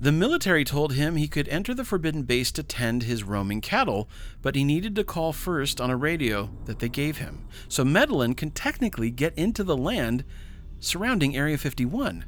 The 0.00 0.12
military 0.12 0.64
told 0.64 0.94
him 0.94 1.16
he 1.16 1.28
could 1.28 1.48
enter 1.48 1.74
the 1.74 1.84
forbidden 1.84 2.22
base 2.22 2.50
to 2.52 2.62
tend 2.62 3.02
his 3.02 3.24
roaming 3.24 3.60
cattle, 3.60 4.08
but 4.40 4.54
he 4.54 4.64
needed 4.64 4.94
to 4.96 5.04
call 5.04 5.34
first 5.34 5.82
on 5.82 5.90
a 5.90 5.96
radio 5.98 6.48
that 6.64 6.78
they 6.78 6.88
gave 6.88 7.18
him. 7.18 7.46
So 7.68 7.84
Medlin 7.84 8.34
can 8.34 8.52
technically 8.52 9.10
get 9.10 9.36
into 9.36 9.64
the 9.64 9.76
land 9.76 10.24
surrounding 10.80 11.36
Area 11.36 11.58
51. 11.58 12.24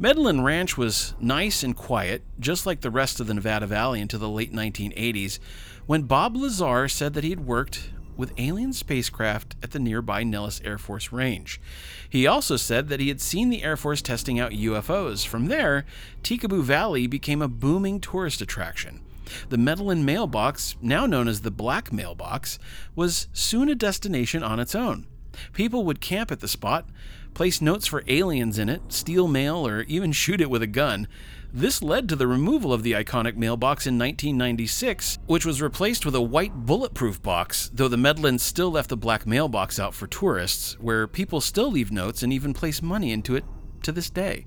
Medlin 0.00 0.42
Ranch 0.42 0.78
was 0.78 1.14
nice 1.18 1.64
and 1.64 1.74
quiet, 1.74 2.22
just 2.38 2.66
like 2.66 2.82
the 2.82 2.90
rest 2.90 3.18
of 3.18 3.26
the 3.26 3.34
Nevada 3.34 3.66
Valley 3.66 4.00
until 4.00 4.20
the 4.20 4.28
late 4.28 4.52
1980s, 4.52 5.40
when 5.86 6.02
Bob 6.02 6.36
Lazar 6.36 6.86
said 6.86 7.14
that 7.14 7.24
he 7.24 7.30
had 7.30 7.44
worked 7.44 7.90
with 8.16 8.32
alien 8.38 8.72
spacecraft 8.72 9.56
at 9.60 9.72
the 9.72 9.80
nearby 9.80 10.22
Nellis 10.22 10.60
Air 10.64 10.78
Force 10.78 11.10
Range. 11.10 11.60
He 12.08 12.28
also 12.28 12.56
said 12.56 12.88
that 12.88 13.00
he 13.00 13.08
had 13.08 13.20
seen 13.20 13.48
the 13.48 13.64
Air 13.64 13.76
Force 13.76 14.00
testing 14.00 14.38
out 14.38 14.52
UFOs. 14.52 15.26
From 15.26 15.46
there, 15.46 15.84
Tikaboo 16.22 16.62
Valley 16.62 17.08
became 17.08 17.42
a 17.42 17.48
booming 17.48 18.00
tourist 18.00 18.40
attraction. 18.40 19.00
The 19.48 19.58
Medlin 19.58 20.04
mailbox, 20.04 20.76
now 20.80 21.06
known 21.06 21.26
as 21.26 21.40
the 21.40 21.50
Black 21.50 21.92
Mailbox, 21.92 22.60
was 22.94 23.26
soon 23.32 23.68
a 23.68 23.74
destination 23.74 24.44
on 24.44 24.60
its 24.60 24.76
own. 24.76 25.08
People 25.52 25.84
would 25.84 26.00
camp 26.00 26.30
at 26.30 26.40
the 26.40 26.48
spot, 26.48 26.88
place 27.38 27.60
notes 27.60 27.86
for 27.86 28.02
aliens 28.08 28.58
in 28.58 28.68
it, 28.68 28.82
steal 28.88 29.28
mail, 29.28 29.64
or 29.64 29.82
even 29.82 30.10
shoot 30.10 30.40
it 30.40 30.50
with 30.50 30.60
a 30.60 30.66
gun. 30.66 31.06
This 31.52 31.80
led 31.80 32.08
to 32.08 32.16
the 32.16 32.26
removal 32.26 32.72
of 32.72 32.82
the 32.82 32.94
iconic 32.94 33.36
mailbox 33.36 33.86
in 33.86 33.96
1996, 33.96 35.20
which 35.26 35.46
was 35.46 35.62
replaced 35.62 36.04
with 36.04 36.16
a 36.16 36.20
white 36.20 36.66
bulletproof 36.66 37.22
box, 37.22 37.70
though 37.72 37.86
the 37.86 37.96
Medlins 37.96 38.40
still 38.40 38.72
left 38.72 38.88
the 38.88 38.96
black 38.96 39.24
mailbox 39.24 39.78
out 39.78 39.94
for 39.94 40.08
tourists, 40.08 40.76
where 40.80 41.06
people 41.06 41.40
still 41.40 41.70
leave 41.70 41.92
notes 41.92 42.24
and 42.24 42.32
even 42.32 42.52
place 42.52 42.82
money 42.82 43.12
into 43.12 43.36
it 43.36 43.44
to 43.84 43.92
this 43.92 44.10
day. 44.10 44.46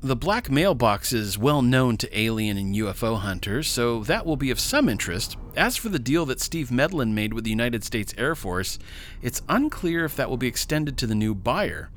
The 0.00 0.16
black 0.16 0.50
mailbox 0.50 1.12
is 1.12 1.38
well 1.38 1.62
known 1.62 1.98
to 1.98 2.18
alien 2.18 2.58
and 2.58 2.74
UFO 2.74 3.20
hunters, 3.20 3.68
so 3.68 4.00
that 4.02 4.26
will 4.26 4.36
be 4.36 4.50
of 4.50 4.58
some 4.58 4.88
interest. 4.88 5.36
As 5.54 5.76
for 5.76 5.88
the 5.88 6.00
deal 6.00 6.26
that 6.26 6.40
Steve 6.40 6.72
Medlin 6.72 7.14
made 7.14 7.32
with 7.32 7.44
the 7.44 7.50
United 7.50 7.84
States 7.84 8.12
Air 8.18 8.34
Force, 8.34 8.80
it's 9.22 9.40
unclear 9.48 10.04
if 10.04 10.16
that 10.16 10.28
will 10.28 10.36
be 10.36 10.48
extended 10.48 10.98
to 10.98 11.06
the 11.06 11.14
new 11.14 11.32
buyer. 11.32 11.90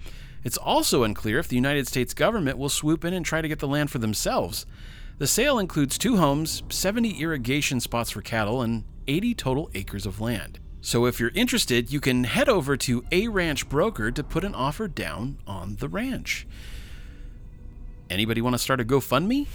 It's 0.48 0.58
also 0.58 1.04
unclear 1.04 1.39
if 1.39 1.50
the 1.50 1.58
United 1.58 1.89
States 1.89 2.13
government 2.13 2.58
will 2.58 2.70
swoop 2.70 3.04
in 3.04 3.13
and 3.13 3.25
try 3.25 3.42
to 3.42 3.50
get 3.50 3.60
the 3.60 3.68
land 3.68 3.92
for 3.92 3.98
themselves. 3.98 4.66
The 5.18 5.27
sale 5.27 5.60
includes 5.60 5.98
two 5.98 6.16
homes, 6.16 6.63
70 6.70 7.20
irrigation 7.22 7.82
spots 7.82 8.12
for 8.12 8.22
cattle, 8.22 8.62
and 8.62 8.86
80 9.10 9.36
total 9.36 9.70
acres 9.74 10.06
of 10.06 10.22
land. 10.22 10.62
So 10.80 11.06
if 11.06 11.20
you're 11.20 11.34
interested, 11.36 11.92
you 11.92 12.00
can 12.00 12.24
head 12.24 12.48
over 12.48 12.77
to 12.77 13.04
A 13.12 13.27
Ranch 13.27 13.68
Broker 13.68 14.10
to 14.10 14.24
put 14.24 14.46
an 14.46 14.56
offer 14.56 14.88
down 14.88 15.39
on 15.46 15.75
the 15.82 15.89
ranch. 15.89 16.48
Anybody 18.10 18.39
want 18.39 18.54
to 18.54 18.58
start 18.58 18.80
a 18.80 18.86
GoFundMe? 18.86 19.48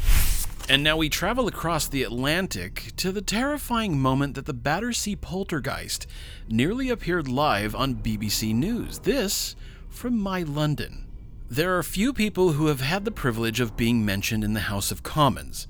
And 0.69 0.85
now 0.85 0.99
we 0.99 1.09
travel 1.09 1.49
across 1.49 1.89
the 1.89 2.03
Atlantic 2.03 2.93
to 2.97 3.13
the 3.13 3.23
terrifying 3.23 3.99
moment 3.99 4.35
that 4.35 4.45
the 4.45 4.53
Battersea 4.53 5.17
poltergeist 5.17 6.07
nearly 6.51 6.91
appeared 6.91 7.29
live 7.29 7.75
on 7.75 7.95
BBC 7.95 8.55
News. 8.55 8.99
This 8.99 9.57
from 9.93 10.19
My 10.19 10.43
London. 10.43 11.05
There 11.51 11.77
are 11.77 11.83
few 11.83 12.13
people 12.13 12.53
who 12.53 12.67
have 12.67 12.81
had 12.81 13.05
the 13.05 13.11
privilege 13.11 13.61
of 13.61 13.77
being 13.77 14.05
mentioned 14.05 14.43
in 14.43 14.55
the 14.55 14.61
House 14.61 14.91
of 14.91 15.03
Commons. 15.03 15.69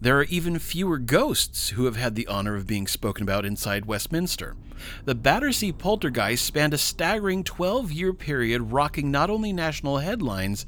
There 0.00 0.18
are 0.18 0.24
even 0.24 0.58
fewer 0.58 0.98
ghosts 0.98 1.70
who 1.70 1.84
have 1.84 1.96
had 1.96 2.16
the 2.16 2.26
honor 2.26 2.56
of 2.56 2.66
being 2.66 2.88
spoken 2.88 3.22
about 3.22 3.46
inside 3.46 3.86
Westminster. 3.86 4.56
The 5.04 5.14
Battersea 5.14 5.72
poltergeist 5.72 6.44
spanned 6.44 6.74
a 6.74 6.78
staggering 6.78 7.44
12 7.44 7.92
year 7.92 8.12
period, 8.12 8.72
rocking 8.72 9.10
not 9.10 9.30
only 9.30 9.52
national 9.52 9.98
headlines, 9.98 10.66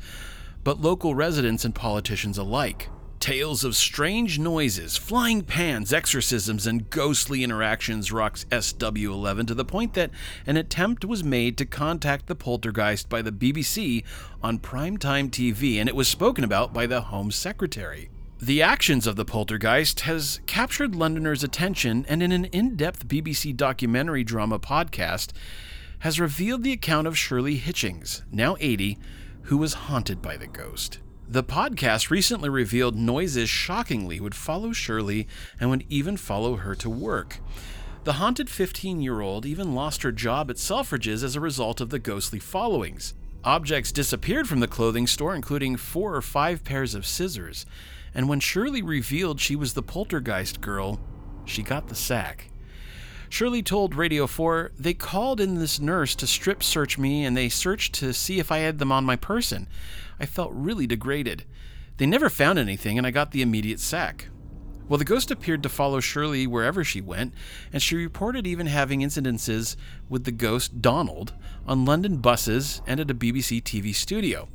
but 0.62 0.80
local 0.80 1.14
residents 1.14 1.64
and 1.64 1.74
politicians 1.74 2.38
alike. 2.38 2.88
Tales 3.20 3.64
of 3.64 3.74
strange 3.74 4.38
noises, 4.38 4.96
flying 4.96 5.42
pans, 5.42 5.92
exorcisms, 5.92 6.66
and 6.66 6.88
ghostly 6.90 7.42
interactions 7.42 8.12
rocks 8.12 8.44
SW11 8.50 9.46
to 9.48 9.54
the 9.54 9.64
point 9.64 9.94
that 9.94 10.10
an 10.46 10.56
attempt 10.56 11.04
was 11.04 11.24
made 11.24 11.56
to 11.58 11.64
contact 11.64 12.26
the 12.26 12.36
poltergeist 12.36 13.08
by 13.08 13.22
the 13.22 13.32
BBC 13.32 14.04
on 14.42 14.58
primetime 14.58 15.28
TV, 15.30 15.76
and 15.76 15.88
it 15.88 15.96
was 15.96 16.08
spoken 16.08 16.44
about 16.44 16.72
by 16.72 16.86
the 16.86 17.00
Home 17.02 17.30
Secretary. 17.30 18.10
The 18.38 18.62
actions 18.62 19.06
of 19.06 19.16
the 19.16 19.24
poltergeist 19.24 20.00
has 20.00 20.40
captured 20.46 20.94
Londoners' 20.94 21.42
attention, 21.42 22.04
and 22.08 22.22
in 22.22 22.32
an 22.32 22.44
in 22.46 22.76
depth 22.76 23.08
BBC 23.08 23.56
documentary 23.56 24.24
drama 24.24 24.58
podcast, 24.58 25.32
has 26.00 26.20
revealed 26.20 26.62
the 26.62 26.72
account 26.72 27.06
of 27.06 27.16
Shirley 27.16 27.56
Hitchings, 27.56 28.22
now 28.30 28.56
80, 28.60 28.98
who 29.44 29.56
was 29.56 29.74
haunted 29.74 30.20
by 30.20 30.36
the 30.36 30.46
ghost. 30.46 30.98
The 31.28 31.42
podcast 31.42 32.08
recently 32.08 32.48
revealed 32.48 32.94
noises 32.94 33.50
shockingly 33.50 34.20
would 34.20 34.34
follow 34.34 34.72
Shirley 34.72 35.26
and 35.58 35.70
would 35.70 35.84
even 35.88 36.16
follow 36.16 36.54
her 36.56 36.76
to 36.76 36.88
work. 36.88 37.40
The 38.04 38.14
haunted 38.14 38.48
15 38.48 39.00
year 39.00 39.20
old 39.20 39.44
even 39.44 39.74
lost 39.74 40.04
her 40.04 40.12
job 40.12 40.50
at 40.50 40.56
Selfridges 40.56 41.24
as 41.24 41.34
a 41.34 41.40
result 41.40 41.80
of 41.80 41.90
the 41.90 41.98
ghostly 41.98 42.38
followings. 42.38 43.14
Objects 43.42 43.90
disappeared 43.90 44.48
from 44.48 44.60
the 44.60 44.68
clothing 44.68 45.08
store, 45.08 45.34
including 45.34 45.76
four 45.76 46.14
or 46.14 46.22
five 46.22 46.62
pairs 46.62 46.94
of 46.94 47.04
scissors, 47.04 47.66
and 48.14 48.28
when 48.28 48.38
Shirley 48.38 48.82
revealed 48.82 49.40
she 49.40 49.56
was 49.56 49.74
the 49.74 49.82
poltergeist 49.82 50.60
girl, 50.60 51.00
she 51.44 51.64
got 51.64 51.88
the 51.88 51.96
sack. 51.96 52.50
Shirley 53.28 53.62
told 53.62 53.94
Radio 53.94 54.26
4 54.26 54.72
they 54.78 54.94
called 54.94 55.40
in 55.40 55.56
this 55.56 55.80
nurse 55.80 56.14
to 56.16 56.26
strip 56.26 56.62
search 56.62 56.98
me 56.98 57.24
and 57.24 57.36
they 57.36 57.48
searched 57.48 57.94
to 57.96 58.12
see 58.12 58.38
if 58.38 58.52
I 58.52 58.58
had 58.58 58.78
them 58.78 58.92
on 58.92 59.04
my 59.04 59.16
person. 59.16 59.68
I 60.20 60.26
felt 60.26 60.52
really 60.52 60.86
degraded. 60.86 61.44
They 61.96 62.06
never 62.06 62.28
found 62.28 62.58
anything, 62.58 62.98
and 62.98 63.06
I 63.06 63.10
got 63.10 63.30
the 63.30 63.42
immediate 63.42 63.80
sack. 63.80 64.28
Well, 64.88 64.98
the 64.98 65.04
ghost 65.04 65.30
appeared 65.30 65.62
to 65.64 65.68
follow 65.68 65.98
Shirley 65.98 66.46
wherever 66.46 66.84
she 66.84 67.00
went, 67.00 67.34
and 67.72 67.82
she 67.82 67.96
reported 67.96 68.46
even 68.46 68.66
having 68.66 69.00
incidences 69.00 69.74
with 70.08 70.24
the 70.24 70.30
ghost 70.30 70.80
Donald 70.80 71.34
on 71.66 71.84
London 71.84 72.18
buses 72.18 72.82
and 72.86 73.00
at 73.00 73.10
a 73.10 73.14
BBC 73.14 73.62
TV 73.62 73.94
studio. 73.94 74.48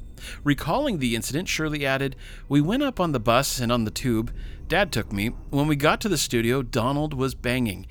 Recalling 0.44 1.00
the 1.00 1.16
incident, 1.16 1.50
Shirley 1.50 1.86
added, 1.86 2.16
We 2.48 2.62
went 2.62 2.84
up 2.84 3.00
on 3.00 3.12
the 3.12 3.20
bus 3.20 3.60
and 3.60 3.72
on 3.72 3.84
the 3.84 3.92
tube. 3.92 4.32
Dad 4.68 4.92
took 4.92 5.12
me. 5.12 5.30
When 5.50 5.68
we 5.68 5.76
got 5.76 6.00
to 6.02 6.10
the 6.10 6.18
studio, 6.18 6.62
Donald 6.62 7.14
was 7.14 7.36
banging. 7.36 7.88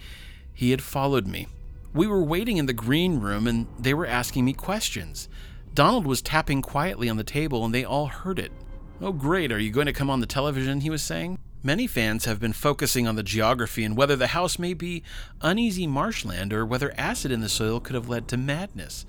He 0.60 0.72
had 0.72 0.82
followed 0.82 1.26
me. 1.26 1.46
We 1.94 2.06
were 2.06 2.22
waiting 2.22 2.58
in 2.58 2.66
the 2.66 2.74
green 2.74 3.18
room 3.18 3.46
and 3.46 3.66
they 3.78 3.94
were 3.94 4.04
asking 4.04 4.44
me 4.44 4.52
questions. 4.52 5.26
Donald 5.72 6.06
was 6.06 6.20
tapping 6.20 6.60
quietly 6.60 7.08
on 7.08 7.16
the 7.16 7.24
table 7.24 7.64
and 7.64 7.72
they 7.74 7.82
all 7.82 8.08
heard 8.08 8.38
it. 8.38 8.52
Oh, 9.00 9.12
great, 9.12 9.52
are 9.52 9.58
you 9.58 9.70
going 9.70 9.86
to 9.86 9.94
come 9.94 10.10
on 10.10 10.20
the 10.20 10.26
television? 10.26 10.82
He 10.82 10.90
was 10.90 11.02
saying. 11.02 11.38
Many 11.62 11.86
fans 11.86 12.26
have 12.26 12.40
been 12.40 12.52
focusing 12.52 13.08
on 13.08 13.16
the 13.16 13.22
geography 13.22 13.84
and 13.84 13.96
whether 13.96 14.16
the 14.16 14.26
house 14.26 14.58
may 14.58 14.74
be 14.74 15.02
uneasy 15.40 15.86
marshland 15.86 16.52
or 16.52 16.66
whether 16.66 16.92
acid 16.94 17.32
in 17.32 17.40
the 17.40 17.48
soil 17.48 17.80
could 17.80 17.94
have 17.94 18.10
led 18.10 18.28
to 18.28 18.36
madness. 18.36 19.06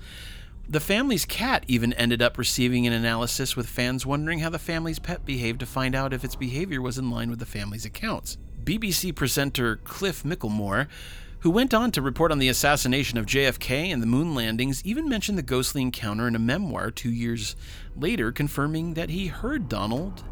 The 0.66 0.80
family's 0.80 1.26
cat 1.26 1.66
even 1.68 1.92
ended 1.92 2.22
up 2.22 2.38
receiving 2.38 2.86
an 2.86 2.94
analysis 2.94 3.56
with 3.56 3.68
fans 3.68 4.06
wondering 4.06 4.38
how 4.38 4.48
the 4.48 4.58
family's 4.58 4.98
pet 4.98 5.26
behaved 5.26 5.60
to 5.60 5.66
find 5.66 5.94
out 5.94 6.14
if 6.14 6.24
its 6.24 6.34
behavior 6.34 6.80
was 6.80 6.96
in 6.96 7.10
line 7.10 7.28
with 7.28 7.40
the 7.40 7.44
family's 7.44 7.84
accounts. 7.84 8.38
BBC 8.64 9.14
presenter 9.14 9.76
Cliff 9.76 10.24
Michelmore, 10.24 10.88
who 11.42 11.50
went 11.50 11.74
on 11.74 11.90
to 11.90 12.00
report 12.00 12.30
on 12.30 12.38
the 12.38 12.48
assassination 12.48 13.18
of 13.18 13.26
JFK 13.26 13.92
and 13.92 14.00
the 14.00 14.06
moon 14.06 14.32
landings, 14.32 14.80
even 14.84 15.08
mentioned 15.08 15.36
the 15.36 15.42
ghostly 15.42 15.82
encounter 15.82 16.28
in 16.28 16.36
a 16.36 16.38
memoir 16.38 16.92
two 16.92 17.10
years 17.10 17.56
later, 17.96 18.30
confirming 18.30 18.94
that 18.94 19.10
he 19.10 19.26
heard 19.26 19.68
Donald 19.68 20.22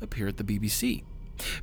appear 0.00 0.28
at 0.28 0.36
the 0.36 0.44
BBC. 0.44 1.02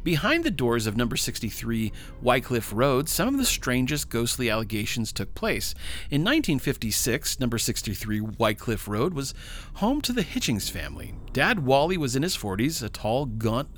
Behind 0.03 0.43
the 0.43 0.51
doors 0.51 0.87
of 0.87 0.97
number 0.97 1.15
63 1.15 1.91
Wycliffe 2.21 2.73
Road, 2.73 3.09
some 3.09 3.27
of 3.27 3.37
the 3.37 3.45
strangest 3.45 4.09
ghostly 4.09 4.49
allegations 4.49 5.11
took 5.11 5.33
place. 5.35 5.73
In 6.09 6.21
1956, 6.21 7.39
number 7.39 7.57
63 7.57 8.21
Wycliffe 8.21 8.87
Road 8.87 9.13
was 9.13 9.33
home 9.75 10.01
to 10.01 10.13
the 10.13 10.23
Hitchings 10.23 10.69
family. 10.69 11.13
Dad 11.33 11.65
Wally 11.65 11.97
was 11.97 12.15
in 12.15 12.23
his 12.23 12.37
40s, 12.37 12.81
a 12.83 12.89
tall, 12.89 13.25
gaunt 13.25 13.69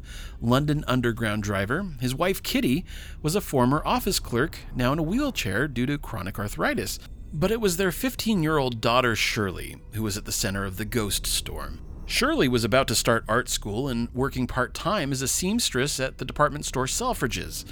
London 0.41 0.83
Underground 0.87 1.43
driver. 1.43 1.85
His 1.99 2.15
wife 2.15 2.41
Kitty 2.41 2.85
was 3.21 3.35
a 3.35 3.41
former 3.41 3.81
office 3.85 4.19
clerk, 4.19 4.57
now 4.75 4.93
in 4.93 4.99
a 4.99 5.03
wheelchair 5.03 5.67
due 5.67 5.85
to 5.85 5.97
chronic 5.97 6.39
arthritis. 6.39 6.99
But 7.31 7.51
it 7.51 7.61
was 7.61 7.77
their 7.77 7.91
15 7.91 8.41
year 8.41 8.57
old 8.57 8.81
daughter 8.81 9.15
Shirley 9.15 9.77
who 9.93 10.03
was 10.03 10.17
at 10.17 10.25
the 10.25 10.31
center 10.31 10.65
of 10.65 10.77
the 10.77 10.85
ghost 10.85 11.27
storm. 11.27 11.79
Shirley 12.09 12.47
was 12.47 12.63
about 12.63 12.87
to 12.87 12.95
start 12.95 13.23
art 13.27 13.49
school 13.49 13.87
and 13.87 14.09
working 14.15 14.47
part 14.47 14.73
time 14.73 15.11
as 15.11 15.21
a 15.21 15.27
seamstress 15.27 15.99
at 15.99 16.17
the 16.17 16.25
department 16.25 16.65
store 16.65 16.87
Selfridges. 16.87 17.65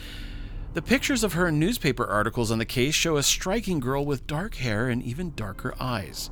The 0.76 0.82
pictures 0.84 1.24
of 1.24 1.34
her 1.34 1.48
in 1.48 1.58
newspaper 1.58 2.06
articles 2.06 2.52
on 2.52 2.60
the 2.60 2.64
case 2.64 2.94
show 2.94 3.18
a 3.18 3.24
striking 3.24 3.80
girl 3.80 4.06
with 4.06 4.28
dark 4.28 4.56
hair 4.56 4.90
and 4.90 5.02
even 5.02 5.34
darker 5.34 5.74
eyes. 5.80 6.30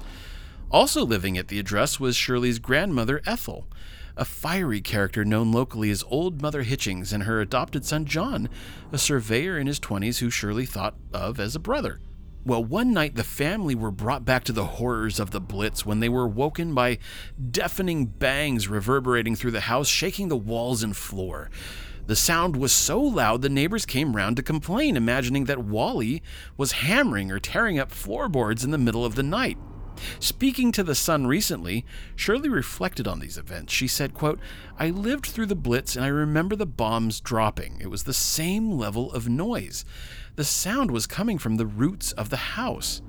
Also 0.70 1.04
living 1.04 1.36
at 1.36 1.48
the 1.48 1.58
address 1.58 2.00
was 2.00 2.16
Shirley's 2.16 2.60
grandmother, 2.60 3.24
Ethel, 3.26 3.68
a 4.16 4.24
fiery 4.24 4.82
character 4.82 5.26
known 5.26 5.52
locally 5.52 5.90
as 5.90 6.04
Old 6.08 6.44
Mother 6.44 6.64
Hitchings, 6.64 7.12
and 7.12 7.24
her 7.24 7.42
adopted 7.42 7.86
son, 7.86 8.06
John, 8.06 8.50
a 8.92 9.00
surveyor 9.00 9.58
in 9.58 9.66
his 9.66 9.80
20s 9.80 10.20
who 10.20 10.30
Shirley 10.30 10.68
thought 10.68 10.94
of 11.12 11.40
as 11.40 11.56
a 11.56 11.60
brother. 11.60 12.00
Well, 12.46 12.64
one 12.64 12.94
night 12.94 13.16
the 13.16 13.24
family 13.24 13.74
were 13.74 13.90
brought 13.90 14.24
back 14.24 14.44
to 14.44 14.52
the 14.52 14.66
horrors 14.66 15.20
of 15.20 15.32
the 15.32 15.42
Blitz 15.42 15.84
when 15.84 16.00
they 16.00 16.10
were 16.10 16.28
woken 16.28 16.76
by 16.76 17.00
deafening 17.50 18.06
bangs 18.06 18.68
reverberating 18.68 19.36
through 19.36 19.50
the 19.50 19.62
house, 19.62 19.88
shaking 19.88 20.28
the 20.28 20.38
walls 20.38 20.84
and 20.84 20.96
floor. 20.96 21.50
The 22.06 22.16
sound 22.16 22.56
was 22.56 22.72
so 22.72 23.02
loud 23.02 23.42
the 23.42 23.50
neighbors 23.50 23.88
came 23.88 24.16
round 24.16 24.36
to 24.38 24.44
complain, 24.44 24.96
imagining 24.96 25.46
that 25.46 25.64
Wally 25.64 26.22
was 26.56 26.74
hammering 26.74 27.32
or 27.32 27.40
tearing 27.40 27.80
up 27.80 27.90
floorboards 27.92 28.64
in 28.64 28.70
the 28.70 28.78
middle 28.78 29.04
of 29.04 29.16
the 29.16 29.24
night. 29.24 29.58
Speaking 30.20 30.72
to 30.74 30.84
The 30.84 30.94
Sun 30.94 31.26
recently, 31.26 31.86
Shirley 32.16 32.50
reflected 32.50 33.08
on 33.08 33.20
these 33.20 33.38
events. 33.38 33.74
She 33.74 33.88
said, 33.88 34.14
quote, 34.14 34.40
I 34.78 34.90
lived 34.90 35.26
through 35.26 35.46
the 35.48 35.56
Blitz 35.56 35.96
and 35.96 36.06
I 36.06 36.10
remember 36.10 36.56
the 36.56 36.66
bombs 36.66 37.20
dropping. 37.20 37.80
It 37.80 37.90
was 37.90 38.04
the 38.04 38.14
same 38.14 38.72
level 38.72 39.12
of 39.14 39.30
noise. 39.30 39.86
The 40.36 40.44
sound 40.44 40.92
was 40.92 41.08
coming 41.08 41.38
from 41.38 41.58
the 41.58 41.66
roots 41.66 42.12
of 42.14 42.30
the 42.30 42.38
house. 42.38 43.02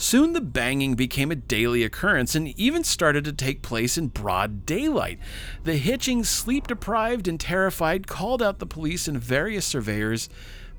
Soon 0.00 0.32
the 0.32 0.40
banging 0.40 0.94
became 0.94 1.32
a 1.32 1.34
daily 1.34 1.82
occurrence 1.82 2.36
and 2.36 2.56
even 2.56 2.84
started 2.84 3.24
to 3.24 3.32
take 3.32 3.62
place 3.62 3.98
in 3.98 4.06
broad 4.06 4.64
daylight. 4.64 5.18
The 5.64 5.76
Hitchings, 5.76 6.26
sleep 6.26 6.68
deprived 6.68 7.26
and 7.26 7.40
terrified, 7.40 8.06
called 8.06 8.40
out 8.40 8.60
the 8.60 8.64
police 8.64 9.08
and 9.08 9.18
various 9.18 9.66
surveyors, 9.66 10.28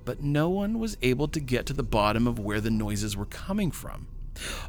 but 0.06 0.24
no 0.24 0.50
one 0.50 0.80
was 0.80 0.96
able 1.02 1.28
to 1.28 1.42
get 1.42 1.66
to 1.66 1.74
the 1.74 1.84
bottom 1.84 2.28
of 2.28 2.40
where 2.40 2.62
the 2.62 2.72
noises 2.72 3.18
were 3.18 3.26
coming 3.26 3.72
from. 3.72 4.08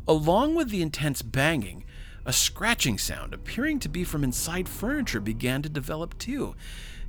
Along 0.08 0.56
with 0.56 0.70
the 0.70 0.82
intense 0.82 1.22
banging, 1.22 1.84
a 2.26 2.32
scratching 2.32 2.98
sound, 2.98 3.32
appearing 3.32 3.78
to 3.78 3.88
be 3.88 4.02
from 4.02 4.24
inside 4.24 4.68
furniture, 4.68 5.20
began 5.20 5.62
to 5.62 5.68
develop 5.68 6.18
too. 6.18 6.56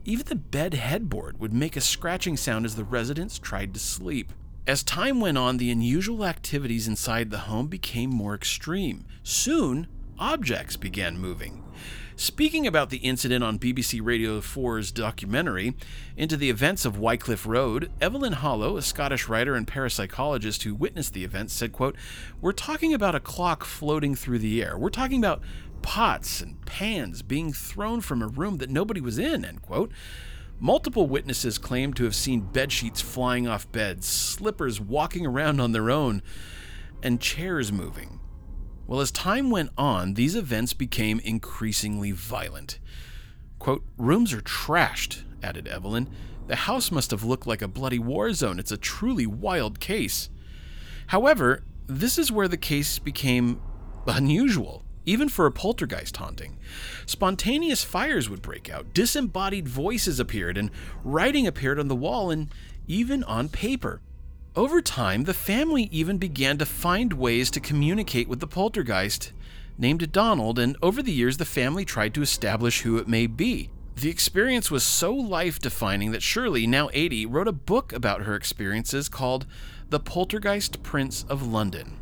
Even 0.03 0.25
the 0.25 0.35
bed 0.35 0.73
headboard 0.73 1.39
would 1.39 1.53
make 1.53 1.75
a 1.75 1.81
scratching 1.81 2.35
sound 2.35 2.65
as 2.65 2.75
the 2.75 2.83
residents 2.83 3.37
tried 3.37 3.71
to 3.73 3.79
sleep. 3.79 4.33
As 4.65 4.81
time 4.81 5.19
went 5.19 5.37
on, 5.37 5.57
the 5.57 5.69
unusual 5.69 6.25
activities 6.25 6.87
inside 6.87 7.29
the 7.29 7.39
home 7.39 7.67
became 7.67 8.09
more 8.09 8.33
extreme. 8.33 9.05
Soon, 9.21 9.87
objects 10.17 10.75
began 10.75 11.19
moving. 11.19 11.63
Speaking 12.15 12.67
about 12.67 12.89
the 12.89 12.97
incident 12.97 13.43
on 13.43 13.57
BBC 13.57 13.99
Radio 14.03 14.41
4's 14.41 14.91
documentary, 14.91 15.75
Into 16.15 16.37
the 16.37 16.49
Events 16.49 16.85
of 16.85 16.99
Wycliffe 16.99 17.47
Road, 17.47 17.91
Evelyn 17.99 18.33
Hollow, 18.33 18.77
a 18.77 18.81
Scottish 18.81 19.27
writer 19.27 19.55
and 19.55 19.65
parapsychologist 19.65 20.63
who 20.63 20.75
witnessed 20.75 21.13
the 21.13 21.23
event, 21.23 21.49
said, 21.49 21.71
quote, 21.71 21.95
We're 22.39 22.51
talking 22.51 22.93
about 22.93 23.15
a 23.15 23.19
clock 23.19 23.63
floating 23.63 24.13
through 24.13 24.39
the 24.39 24.63
air. 24.63 24.77
We're 24.77 24.89
talking 24.89 25.19
about 25.19 25.41
pots 25.81 26.41
and 26.41 26.63
pans 26.65 27.21
being 27.21 27.53
thrown 27.53 28.01
from 28.01 28.21
a 28.21 28.27
room 28.27 28.57
that 28.57 28.69
nobody 28.69 29.01
was 29.01 29.17
in, 29.17 29.45
end 29.45 29.61
quote. 29.61 29.91
Multiple 30.59 31.07
witnesses 31.07 31.57
claimed 31.57 31.95
to 31.95 32.03
have 32.03 32.13
seen 32.13 32.41
bed 32.41 32.71
sheets 32.71 33.01
flying 33.01 33.47
off 33.47 33.71
beds, 33.71 34.07
slippers 34.07 34.79
walking 34.79 35.25
around 35.25 35.59
on 35.59 35.71
their 35.71 35.89
own, 35.89 36.21
and 37.01 37.19
chairs 37.19 37.71
moving. 37.71 38.19
Well, 38.85 38.99
as 38.99 39.11
time 39.11 39.49
went 39.49 39.71
on, 39.77 40.13
these 40.13 40.35
events 40.35 40.73
became 40.73 41.19
increasingly 41.21 42.11
violent. 42.11 42.79
Quote, 43.57 43.83
Rooms 43.97 44.33
are 44.33 44.41
trashed, 44.41 45.23
added 45.41 45.67
Evelyn. 45.67 46.09
The 46.47 46.55
house 46.55 46.91
must 46.91 47.11
have 47.11 47.23
looked 47.23 47.47
like 47.47 47.61
a 47.61 47.67
bloody 47.67 47.99
war 47.99 48.31
zone. 48.33 48.59
It's 48.59 48.71
a 48.71 48.77
truly 48.77 49.25
wild 49.25 49.79
case. 49.79 50.29
However, 51.07 51.63
this 51.87 52.17
is 52.17 52.31
where 52.31 52.47
the 52.47 52.57
case 52.57 52.99
became 52.99 53.61
unusual 54.05 54.85
even 55.05 55.29
for 55.29 55.45
a 55.45 55.51
poltergeist 55.51 56.17
haunting. 56.17 56.57
Spontaneous 57.05 57.83
fires 57.83 58.29
would 58.29 58.41
break 58.41 58.69
out, 58.69 58.93
disembodied 58.93 59.67
voices 59.67 60.19
appeared, 60.19 60.57
and 60.57 60.71
writing 61.03 61.47
appeared 61.47 61.79
on 61.79 61.87
the 61.87 61.95
wall 61.95 62.29
and 62.29 62.53
even 62.87 63.23
on 63.23 63.49
paper. 63.49 64.01
Over 64.55 64.81
time, 64.81 65.23
the 65.23 65.33
family 65.33 65.87
even 65.91 66.17
began 66.17 66.57
to 66.57 66.65
find 66.65 67.13
ways 67.13 67.49
to 67.51 67.59
communicate 67.59 68.27
with 68.27 68.41
the 68.41 68.47
poltergeist, 68.47 69.31
named 69.77 70.11
Donald, 70.11 70.59
and 70.59 70.75
over 70.81 71.01
the 71.01 71.13
years, 71.13 71.37
the 71.37 71.45
family 71.45 71.85
tried 71.85 72.13
to 72.13 72.21
establish 72.21 72.81
who 72.81 72.97
it 72.97 73.07
may 73.07 73.27
be. 73.27 73.69
The 73.95 74.09
experience 74.09 74.69
was 74.69 74.83
so 74.83 75.13
life 75.13 75.59
defining 75.59 76.11
that 76.11 76.23
Shirley, 76.23 76.67
now 76.67 76.89
80, 76.93 77.25
wrote 77.27 77.47
a 77.47 77.53
book 77.53 77.93
about 77.93 78.23
her 78.23 78.35
experiences 78.35 79.09
called 79.09 79.45
The 79.89 79.99
Poltergeist 79.99 80.83
Prince 80.83 81.23
of 81.29 81.47
London. 81.47 81.97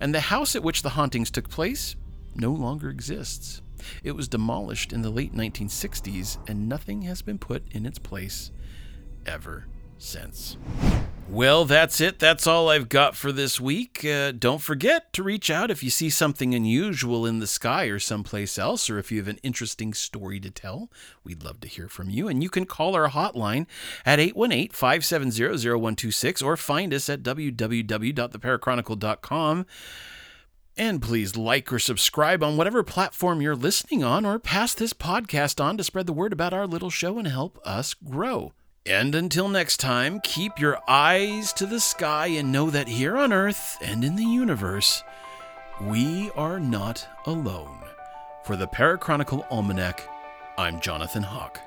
And 0.00 0.14
the 0.14 0.20
house 0.20 0.56
at 0.56 0.62
which 0.62 0.82
the 0.82 0.90
hauntings 0.90 1.30
took 1.30 1.48
place 1.48 1.94
no 2.38 2.52
longer 2.52 2.90
exists. 2.90 3.62
It 4.02 4.12
was 4.12 4.28
demolished 4.28 4.92
in 4.92 5.02
the 5.02 5.10
late 5.10 5.34
1960s, 5.34 6.38
and 6.48 6.68
nothing 6.68 7.02
has 7.02 7.22
been 7.22 7.38
put 7.38 7.64
in 7.70 7.86
its 7.86 7.98
place 7.98 8.50
ever 9.26 9.66
since. 9.98 10.56
Well, 11.28 11.64
that's 11.64 12.00
it. 12.00 12.20
That's 12.20 12.46
all 12.46 12.68
I've 12.68 12.88
got 12.88 13.16
for 13.16 13.32
this 13.32 13.60
week. 13.60 14.04
Uh, 14.04 14.30
don't 14.30 14.60
forget 14.60 15.12
to 15.14 15.24
reach 15.24 15.50
out 15.50 15.72
if 15.72 15.82
you 15.82 15.90
see 15.90 16.08
something 16.08 16.54
unusual 16.54 17.26
in 17.26 17.40
the 17.40 17.48
sky 17.48 17.86
or 17.86 17.98
someplace 17.98 18.56
else, 18.58 18.88
or 18.88 19.00
if 19.00 19.10
you 19.10 19.18
have 19.18 19.26
an 19.26 19.40
interesting 19.42 19.92
story 19.92 20.38
to 20.38 20.50
tell. 20.50 20.88
We'd 21.24 21.42
love 21.42 21.58
to 21.62 21.68
hear 21.68 21.88
from 21.88 22.10
you. 22.10 22.28
And 22.28 22.44
you 22.44 22.48
can 22.48 22.64
call 22.64 22.94
our 22.94 23.08
hotline 23.08 23.66
at 24.04 24.20
818 24.20 24.68
570 24.68 25.68
0126 25.68 26.42
or 26.42 26.56
find 26.56 26.94
us 26.94 27.08
at 27.08 27.24
www.theparachronicle.com. 27.24 29.66
And 30.78 31.00
please 31.00 31.36
like 31.36 31.72
or 31.72 31.78
subscribe 31.78 32.42
on 32.42 32.58
whatever 32.58 32.82
platform 32.82 33.40
you're 33.40 33.56
listening 33.56 34.04
on, 34.04 34.26
or 34.26 34.38
pass 34.38 34.74
this 34.74 34.92
podcast 34.92 35.62
on 35.62 35.78
to 35.78 35.84
spread 35.84 36.06
the 36.06 36.12
word 36.12 36.34
about 36.34 36.52
our 36.52 36.66
little 36.66 36.90
show 36.90 37.18
and 37.18 37.26
help 37.26 37.58
us 37.64 37.94
grow. 37.94 38.52
And 38.84 39.14
until 39.14 39.48
next 39.48 39.78
time, 39.78 40.20
keep 40.22 40.60
your 40.60 40.78
eyes 40.86 41.54
to 41.54 41.66
the 41.66 41.80
sky 41.80 42.26
and 42.26 42.52
know 42.52 42.68
that 42.68 42.88
here 42.88 43.16
on 43.16 43.32
Earth 43.32 43.78
and 43.80 44.04
in 44.04 44.16
the 44.16 44.24
universe, 44.24 45.02
we 45.80 46.30
are 46.36 46.60
not 46.60 47.08
alone. 47.24 47.78
For 48.44 48.54
the 48.54 48.68
Parachronicle 48.68 49.50
Almanac, 49.50 50.06
I'm 50.58 50.80
Jonathan 50.80 51.22
Hawke. 51.22 51.58